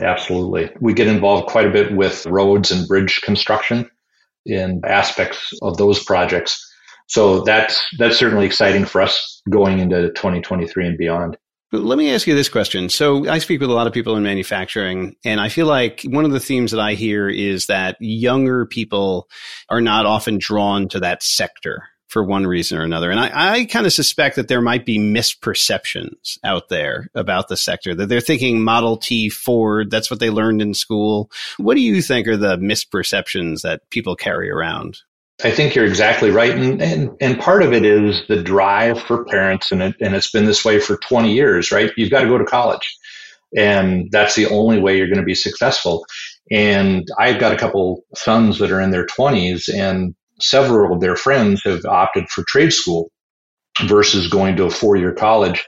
Absolutely. 0.00 0.70
We 0.80 0.92
get 0.92 1.06
involved 1.06 1.49
quite 1.49 1.66
a 1.66 1.70
bit 1.70 1.94
with 1.94 2.26
roads 2.26 2.70
and 2.70 2.87
bridge 2.87 3.20
construction 3.23 3.88
in 4.44 4.80
aspects 4.85 5.52
of 5.62 5.76
those 5.76 6.02
projects. 6.02 6.64
So 7.06 7.40
that's 7.40 7.87
that's 7.99 8.18
certainly 8.18 8.47
exciting 8.47 8.85
for 8.85 9.00
us 9.00 9.40
going 9.49 9.78
into 9.78 10.08
2023 10.11 10.87
and 10.87 10.99
beyond. 10.99 11.37
Let 11.70 11.98
me 11.98 12.14
ask 12.14 12.26
you 12.26 12.34
this 12.34 12.48
question. 12.48 12.88
So 12.88 13.28
I 13.28 13.38
speak 13.38 13.60
with 13.60 13.68
a 13.68 13.75
lot 13.75 13.87
of 13.87 13.92
people 13.92 14.16
in 14.16 14.22
manufacturing, 14.22 15.16
and 15.22 15.38
I 15.38 15.50
feel 15.50 15.66
like 15.66 16.02
one 16.04 16.25
of 16.25 16.30
the 16.30 16.40
themes 16.40 16.70
that 16.70 16.80
I 16.80 16.94
hear 16.94 17.28
is 17.28 17.66
that 17.66 17.96
younger 18.00 18.64
people 18.64 19.28
are 19.68 19.82
not 19.82 20.06
often 20.06 20.38
drawn 20.38 20.88
to 20.88 21.00
that 21.00 21.22
sector 21.22 21.82
for 22.08 22.25
one 22.25 22.46
reason 22.46 22.78
or 22.78 22.84
another. 22.84 23.10
And 23.10 23.20
I, 23.20 23.52
I 23.52 23.64
kind 23.66 23.84
of 23.84 23.92
suspect 23.92 24.37
that 24.37 24.48
there 24.48 24.62
might 24.62 24.87
be 24.87 24.98
misperceptions 24.98 26.38
out 26.42 26.70
there 26.70 27.10
about 27.14 27.48
the 27.48 27.56
sector, 27.56 27.94
that 27.94 28.08
they're 28.08 28.22
thinking 28.22 28.62
Model 28.62 28.96
T 28.96 29.28
Ford, 29.28 29.90
that's 29.90 30.10
what 30.10 30.20
they 30.20 30.30
learned 30.30 30.62
in 30.62 30.72
school. 30.72 31.30
What 31.58 31.75
do 31.75 31.82
you 31.82 32.00
think 32.00 32.26
are 32.26 32.38
the 32.38 32.56
misperceptions 32.56 33.60
that 33.60 33.82
people 33.90 34.16
carry 34.16 34.50
around? 34.50 35.00
I 35.45 35.52
think 35.52 35.75
you're 35.75 35.87
exactly 35.87 36.30
right. 36.30 36.50
And, 36.50 36.83
and, 36.83 37.11
and 37.21 37.38
part 37.38 37.62
of 37.62 37.73
it 37.73 37.85
is 37.85 38.23
the 38.28 38.42
drive 38.42 39.00
for 39.00 39.25
parents, 39.25 39.71
and, 39.71 39.83
it, 39.83 39.97
and 40.00 40.16
it's 40.16 40.30
been 40.30 40.47
this 40.47 40.64
way 40.64 40.80
for 40.80 40.97
20 40.97 41.33
years, 41.33 41.71
right? 41.71 41.92
You've 41.97 42.11
got 42.11 42.23
to 42.23 42.28
go 42.28 42.38
to 42.38 42.45
college. 42.45 42.97
And 43.57 44.11
that's 44.11 44.35
the 44.35 44.47
only 44.47 44.80
way 44.80 44.97
you're 44.97 45.07
going 45.07 45.21
to 45.21 45.25
be 45.25 45.37
successful. 45.37 46.04
And 46.50 47.07
I've 47.18 47.38
got 47.38 47.52
a 47.52 47.59
couple 47.59 48.04
sons 48.14 48.59
that 48.59 48.73
are 48.73 48.80
in 48.80 48.90
their 48.90 49.07
20s, 49.07 49.73
and 49.73 50.14
several 50.40 50.95
of 50.95 51.00
their 51.00 51.16
friends 51.16 51.62
have 51.64 51.85
opted 51.85 52.28
for 52.28 52.45
trade 52.47 52.73
school 52.73 53.11
versus 53.87 54.28
going 54.28 54.57
to 54.57 54.64
a 54.64 54.71
four 54.71 54.97
year 54.97 55.12
college. 55.12 55.64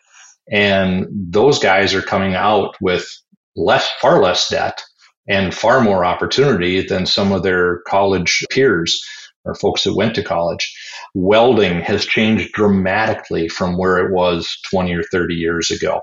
And 0.50 1.06
those 1.12 1.60
guys 1.60 1.94
are 1.94 2.02
coming 2.02 2.34
out 2.34 2.74
with 2.80 3.08
less, 3.54 3.88
far 4.00 4.20
less 4.20 4.48
debt 4.48 4.82
and 5.28 5.54
far 5.54 5.80
more 5.80 6.04
opportunity 6.04 6.84
than 6.84 7.06
some 7.06 7.30
of 7.30 7.44
their 7.44 7.82
college 7.86 8.44
peers 8.50 9.00
or 9.44 9.54
folks 9.54 9.84
that 9.84 9.94
went 9.94 10.14
to 10.14 10.22
college. 10.22 10.74
Welding 11.14 11.80
has 11.80 12.04
changed 12.04 12.52
dramatically 12.52 13.48
from 13.48 13.78
where 13.78 13.98
it 13.98 14.12
was 14.12 14.58
20 14.70 14.92
or 14.94 15.02
30 15.04 15.34
years 15.34 15.70
ago. 15.70 16.00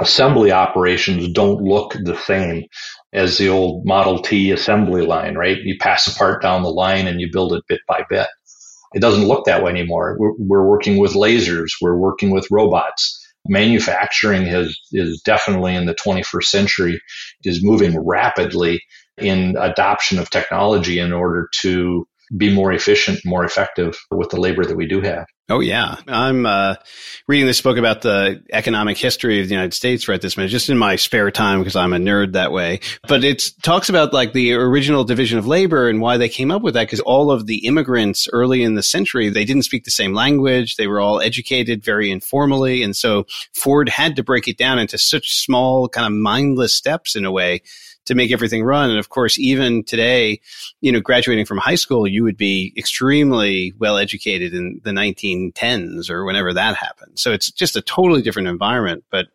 Assembly 0.00 0.52
operations 0.52 1.32
don't 1.32 1.62
look 1.62 1.94
the 2.04 2.16
same 2.16 2.64
as 3.12 3.38
the 3.38 3.48
old 3.48 3.86
Model 3.86 4.20
T 4.20 4.50
assembly 4.50 5.06
line, 5.06 5.34
right? 5.34 5.58
You 5.62 5.76
pass 5.78 6.06
a 6.06 6.18
part 6.18 6.42
down 6.42 6.62
the 6.62 6.70
line 6.70 7.06
and 7.06 7.20
you 7.20 7.28
build 7.32 7.54
it 7.54 7.64
bit 7.68 7.80
by 7.88 8.04
bit. 8.08 8.28
It 8.94 9.00
doesn't 9.00 9.26
look 9.26 9.44
that 9.44 9.62
way 9.62 9.70
anymore. 9.70 10.16
We're, 10.18 10.34
we're 10.38 10.66
working 10.66 10.98
with 10.98 11.12
lasers. 11.12 11.70
We're 11.80 11.96
working 11.96 12.30
with 12.30 12.50
robots. 12.50 13.14
Manufacturing 13.46 14.44
has, 14.46 14.76
is 14.92 15.22
definitely 15.22 15.74
in 15.74 15.86
the 15.86 15.94
21st 15.94 16.44
century 16.44 17.00
is 17.44 17.64
moving 17.64 17.98
rapidly 17.98 18.82
in 19.16 19.56
adoption 19.58 20.18
of 20.18 20.30
technology 20.30 20.98
in 20.98 21.12
order 21.12 21.48
to 21.60 22.06
be 22.36 22.52
more 22.52 22.72
efficient, 22.72 23.24
more 23.24 23.44
effective 23.44 23.98
with 24.10 24.30
the 24.30 24.40
labor 24.40 24.64
that 24.64 24.76
we 24.76 24.86
do 24.86 25.00
have. 25.00 25.26
Oh 25.50 25.60
yeah, 25.60 25.96
I'm 26.06 26.44
uh, 26.44 26.74
reading 27.26 27.46
this 27.46 27.62
book 27.62 27.78
about 27.78 28.02
the 28.02 28.42
economic 28.52 28.98
history 28.98 29.40
of 29.40 29.48
the 29.48 29.54
United 29.54 29.72
States 29.72 30.06
right 30.06 30.20
this 30.20 30.36
minute, 30.36 30.50
just 30.50 30.68
in 30.68 30.76
my 30.76 30.96
spare 30.96 31.30
time 31.30 31.60
because 31.60 31.74
I'm 31.74 31.94
a 31.94 31.98
nerd 31.98 32.32
that 32.32 32.52
way. 32.52 32.80
But 33.08 33.24
it 33.24 33.50
talks 33.62 33.88
about 33.88 34.12
like 34.12 34.34
the 34.34 34.52
original 34.52 35.04
division 35.04 35.38
of 35.38 35.46
labor 35.46 35.88
and 35.88 36.02
why 36.02 36.18
they 36.18 36.28
came 36.28 36.50
up 36.50 36.60
with 36.60 36.74
that 36.74 36.82
because 36.84 37.00
all 37.00 37.30
of 37.30 37.46
the 37.46 37.66
immigrants 37.66 38.28
early 38.30 38.62
in 38.62 38.74
the 38.74 38.82
century 38.82 39.30
they 39.30 39.46
didn't 39.46 39.62
speak 39.62 39.84
the 39.84 39.90
same 39.90 40.12
language, 40.12 40.76
they 40.76 40.86
were 40.86 41.00
all 41.00 41.18
educated 41.18 41.82
very 41.82 42.10
informally, 42.10 42.82
and 42.82 42.94
so 42.94 43.24
Ford 43.54 43.88
had 43.88 44.16
to 44.16 44.22
break 44.22 44.48
it 44.48 44.58
down 44.58 44.78
into 44.78 44.98
such 44.98 45.34
small 45.34 45.88
kind 45.88 46.06
of 46.06 46.12
mindless 46.12 46.74
steps 46.74 47.16
in 47.16 47.24
a 47.24 47.32
way 47.32 47.62
to 48.08 48.14
make 48.14 48.32
everything 48.32 48.64
run. 48.64 48.88
And 48.88 48.98
of 48.98 49.10
course, 49.10 49.38
even 49.38 49.84
today, 49.84 50.40
you 50.80 50.90
know, 50.90 51.00
graduating 51.00 51.44
from 51.44 51.58
high 51.58 51.74
school, 51.74 52.06
you 52.06 52.24
would 52.24 52.38
be 52.38 52.72
extremely 52.76 53.74
well 53.78 53.98
educated 53.98 54.54
in 54.54 54.80
the 54.82 54.90
1910s 54.90 56.10
or 56.10 56.24
whenever 56.24 56.54
that 56.54 56.74
happened. 56.74 57.18
So 57.18 57.32
it's 57.32 57.50
just 57.50 57.76
a 57.76 57.82
totally 57.82 58.22
different 58.22 58.48
environment. 58.48 59.04
But 59.10 59.26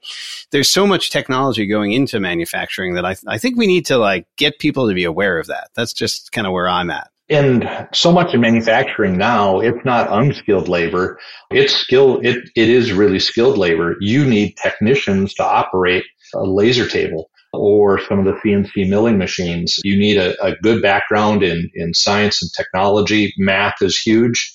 there's 0.51 0.69
so 0.69 0.87
much 0.87 1.11
technology 1.11 1.67
going 1.67 1.93
into 1.93 2.19
manufacturing 2.19 2.95
that 2.95 3.05
I, 3.05 3.15
I 3.27 3.37
think 3.37 3.57
we 3.57 3.67
need 3.67 3.85
to 3.85 3.97
like 3.97 4.25
get 4.37 4.57
people 4.57 4.89
to 4.89 4.95
be 4.95 5.03
aware 5.03 5.39
of 5.39 5.47
that. 5.47 5.69
That's 5.75 5.93
just 5.93 6.31
kind 6.31 6.47
of 6.47 6.53
where 6.53 6.67
I'm 6.67 6.89
at. 6.89 7.09
And 7.29 7.69
so 7.93 8.11
much 8.11 8.33
in 8.33 8.41
manufacturing 8.41 9.17
now, 9.17 9.59
it's 9.59 9.85
not 9.85 10.11
unskilled 10.11 10.67
labor. 10.67 11.19
It's 11.51 11.73
skill. 11.73 12.19
It, 12.21 12.49
it 12.55 12.69
is 12.69 12.91
really 12.91 13.19
skilled 13.19 13.57
labor. 13.57 13.95
You 13.99 14.25
need 14.25 14.57
technicians 14.57 15.33
to 15.35 15.43
operate 15.43 16.03
a 16.33 16.43
laser 16.43 16.87
table 16.87 17.29
or 17.53 18.01
some 18.01 18.19
of 18.19 18.25
the 18.25 18.39
CNC 18.41 18.89
milling 18.89 19.17
machines. 19.17 19.79
You 19.83 19.97
need 19.97 20.17
a, 20.17 20.41
a 20.43 20.55
good 20.57 20.81
background 20.81 21.43
in, 21.43 21.69
in 21.75 21.93
science 21.93 22.41
and 22.41 22.51
technology. 22.51 23.33
Math 23.37 23.81
is 23.81 23.97
huge. 23.97 24.53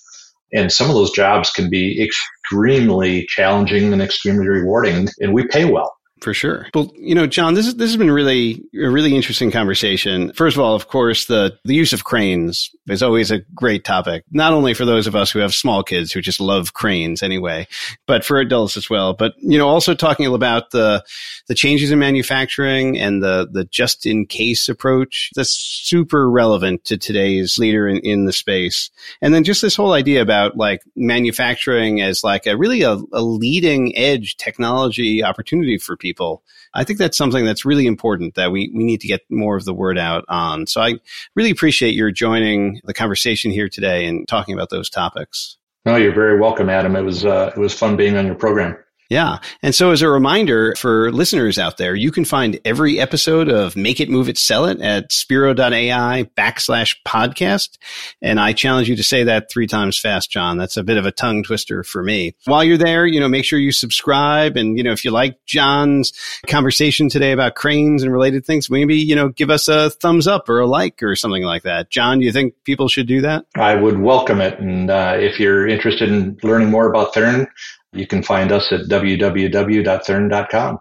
And 0.52 0.72
some 0.72 0.88
of 0.88 0.94
those 0.94 1.12
jobs 1.12 1.50
can 1.50 1.68
be 1.68 2.02
extremely 2.02 3.26
challenging 3.26 3.92
and 3.92 4.00
extremely 4.00 4.48
rewarding, 4.48 5.08
and 5.20 5.34
we 5.34 5.46
pay 5.46 5.66
well. 5.66 5.97
For 6.20 6.35
sure. 6.35 6.66
Well, 6.74 6.92
you 6.96 7.14
know, 7.14 7.26
John, 7.26 7.54
this 7.54 7.66
is, 7.66 7.76
this 7.76 7.90
has 7.90 7.96
been 7.96 8.11
really 8.11 8.64
a 8.74 8.90
really 8.90 9.14
interesting 9.14 9.52
conversation. 9.52 10.33
First 10.33 10.57
of 10.57 10.62
all, 10.62 10.74
of 10.74 10.88
course, 10.88 11.26
the 11.26 11.57
the 11.64 11.74
use 11.74 11.92
of 11.92 12.04
cranes 12.04 12.70
is 12.88 13.02
always 13.02 13.31
a 13.31 13.40
great 13.54 13.85
topic. 13.85 14.24
Not 14.33 14.52
only 14.52 14.74
for 14.74 14.85
those 14.85 15.07
of 15.07 15.14
us 15.14 15.31
who 15.31 15.38
have 15.38 15.54
small 15.54 15.85
kids 15.85 16.11
who 16.12 16.20
just 16.20 16.40
love 16.40 16.74
cranes 16.74 17.22
anyway, 17.22 17.68
but 18.07 18.24
for 18.24 18.40
adults 18.40 18.76
as 18.76 18.90
well. 18.90 19.14
But 19.14 19.35
you 19.38 19.59
know, 19.59 19.68
also 19.68 19.94
talking 19.94 20.26
about 20.26 20.70
the 20.72 21.04
the 21.46 21.54
changes 21.54 21.92
in 21.92 22.00
manufacturing 22.00 22.98
and 22.98 23.22
the 23.22 23.48
the 23.50 23.64
just 23.66 24.04
in 24.04 24.26
case 24.26 24.68
approach. 24.68 25.31
That's 25.37 25.52
super 25.52 26.28
relevant 26.28 26.85
to 26.87 26.98
today's 26.98 27.59
leader 27.59 27.87
in, 27.87 27.98
in 27.98 28.24
the 28.24 28.33
space. 28.33 28.90
And 29.22 29.33
then 29.33 29.44
just 29.44 29.62
this 29.62 29.76
whole 29.76 29.92
idea 29.92 30.20
about 30.20 30.57
like 30.57 30.83
manufacturing 30.96 32.00
as 32.00 32.24
like 32.24 32.46
a 32.46 32.57
really 32.57 32.83
a, 32.83 32.98
a 33.12 33.22
leading 33.22 33.96
edge 33.96 34.37
technology 34.37 35.22
opportunity 35.22 35.78
for 35.78 35.96
people 35.96 36.08
people. 36.09 36.42
I 36.75 36.85
think 36.85 36.99
that's 36.99 37.18
something 37.18 37.44
that's 37.44 37.64
really 37.64 37.87
important 37.87 38.35
that 38.35 38.51
we, 38.51 38.73
we 38.75 38.85
need 38.85 39.01
to 39.03 39.07
get 39.07 39.21
more 39.29 39.57
of 39.57 39.64
the 39.64 39.75
word 39.75 39.99
out 39.99 40.25
on. 40.29 40.66
So 40.66 40.81
I 40.81 40.94
really 41.35 41.51
appreciate 41.51 41.94
your 41.94 42.11
joining 42.11 42.81
the 42.85 42.94
conversation 42.94 43.51
here 43.51 43.68
today 43.68 44.07
and 44.07 44.27
talking 44.27 44.55
about 44.55 44.71
those 44.71 44.88
topics. 44.88 45.59
No, 45.85 45.97
you're 45.97 46.14
very 46.14 46.40
welcome, 46.40 46.68
Adam. 46.68 46.97
It 46.97 47.03
was 47.03 47.25
uh, 47.25 47.53
it 47.55 47.61
was 47.61 47.75
fun 47.75 47.97
being 47.97 48.16
on 48.16 48.27
your 48.27 48.35
program. 48.35 48.77
Yeah. 49.09 49.38
And 49.62 49.75
so 49.75 49.90
as 49.90 50.03
a 50.03 50.09
reminder 50.09 50.75
for 50.77 51.11
listeners 51.11 51.59
out 51.59 51.79
there, 51.79 51.94
you 51.94 52.12
can 52.12 52.27
find 52.27 52.61
every 52.64 53.01
episode 53.01 53.49
of 53.49 53.75
Make 53.75 54.01
It 54.01 54.11
Move 54.11 54.29
It 54.29 54.37
Sell 54.37 54.66
It 54.66 54.83
at 54.83 55.12
spiro.ai 55.12 56.29
backslash 56.37 56.97
podcast. 57.07 57.79
And 58.21 58.38
I 58.38 58.53
challenge 58.53 58.90
you 58.90 58.97
to 58.97 59.03
say 59.03 59.25
that 59.25 59.51
three 59.51 59.66
times 59.66 59.99
fast, 59.99 60.31
John. 60.31 60.59
That's 60.59 60.77
a 60.77 60.85
bit 60.85 60.99
of 60.99 61.07
a 61.07 61.11
tongue 61.11 61.42
twister 61.42 61.83
for 61.85 62.03
me. 62.03 62.35
While 62.44 62.62
you're 62.64 62.77
there, 62.77 63.07
you 63.07 63.18
know, 63.18 63.29
make 63.29 63.47
sure 63.47 63.59
you 63.59 63.73
subscribe. 63.73 64.59
And, 64.59 64.77
you 64.77 64.85
know, 64.85 64.92
if 64.92 65.07
you 65.07 65.11
like 65.11 65.38
John's 65.47 66.12
conversation 66.47 67.09
today 67.09 67.33
about 67.33 67.55
cranes 67.55 68.03
and 68.03 68.12
related 68.12 68.44
things, 68.44 68.68
maybe, 68.68 68.97
you 68.97 69.16
know, 69.16 69.31
give 69.31 69.49
us 69.49 69.68
a 69.68 69.88
thumbs 69.88 70.27
up 70.27 70.51
or 70.51 70.61
a 70.61 70.66
like 70.66 71.03
or 71.03 71.16
something 71.16 71.44
like 71.44 71.62
that. 71.62 71.88
John, 71.88 72.18
do 72.18 72.27
you 72.27 72.33
think 72.33 72.53
people 72.64 72.88
should 72.88 73.07
do 73.07 73.23
that? 73.23 73.47
I 73.57 73.75
would 73.75 74.01
welcome 74.01 74.42
it. 74.42 74.59
And 74.59 74.90
uh, 74.90 75.16
if 75.18 75.40
you're 75.40 75.66
interested 75.66 76.11
in 76.11 76.37
learning 76.42 76.71
more 76.71 76.90
about 76.90 77.14
Thern, 77.14 77.47
you 77.92 78.07
can 78.07 78.22
find 78.22 78.53
us 78.53 78.70
at 78.72 78.83
www.thern.com. 78.83 80.81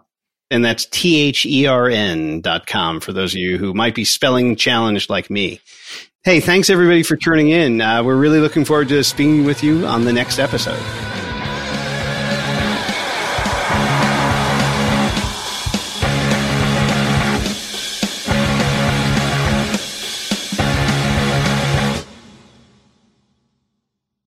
And 0.50 0.64
that's 0.64 0.86
T 0.86 1.20
H 1.20 1.44
E 1.44 1.66
R 1.66 1.88
N 1.88 2.40
dot 2.40 2.66
com 2.66 3.00
for 3.00 3.12
those 3.12 3.34
of 3.34 3.38
you 3.40 3.58
who 3.58 3.74
might 3.74 3.94
be 3.94 4.04
spelling 4.04 4.56
challenged 4.56 5.10
like 5.10 5.28
me. 5.28 5.60
Hey, 6.24 6.40
thanks 6.40 6.70
everybody 6.70 7.02
for 7.02 7.16
tuning 7.16 7.50
in. 7.50 7.80
Uh, 7.80 8.02
we're 8.02 8.16
really 8.16 8.40
looking 8.40 8.64
forward 8.64 8.88
to 8.88 9.04
speaking 9.04 9.44
with 9.44 9.62
you 9.62 9.86
on 9.86 10.04
the 10.04 10.12
next 10.12 10.38
episode. 10.38 11.27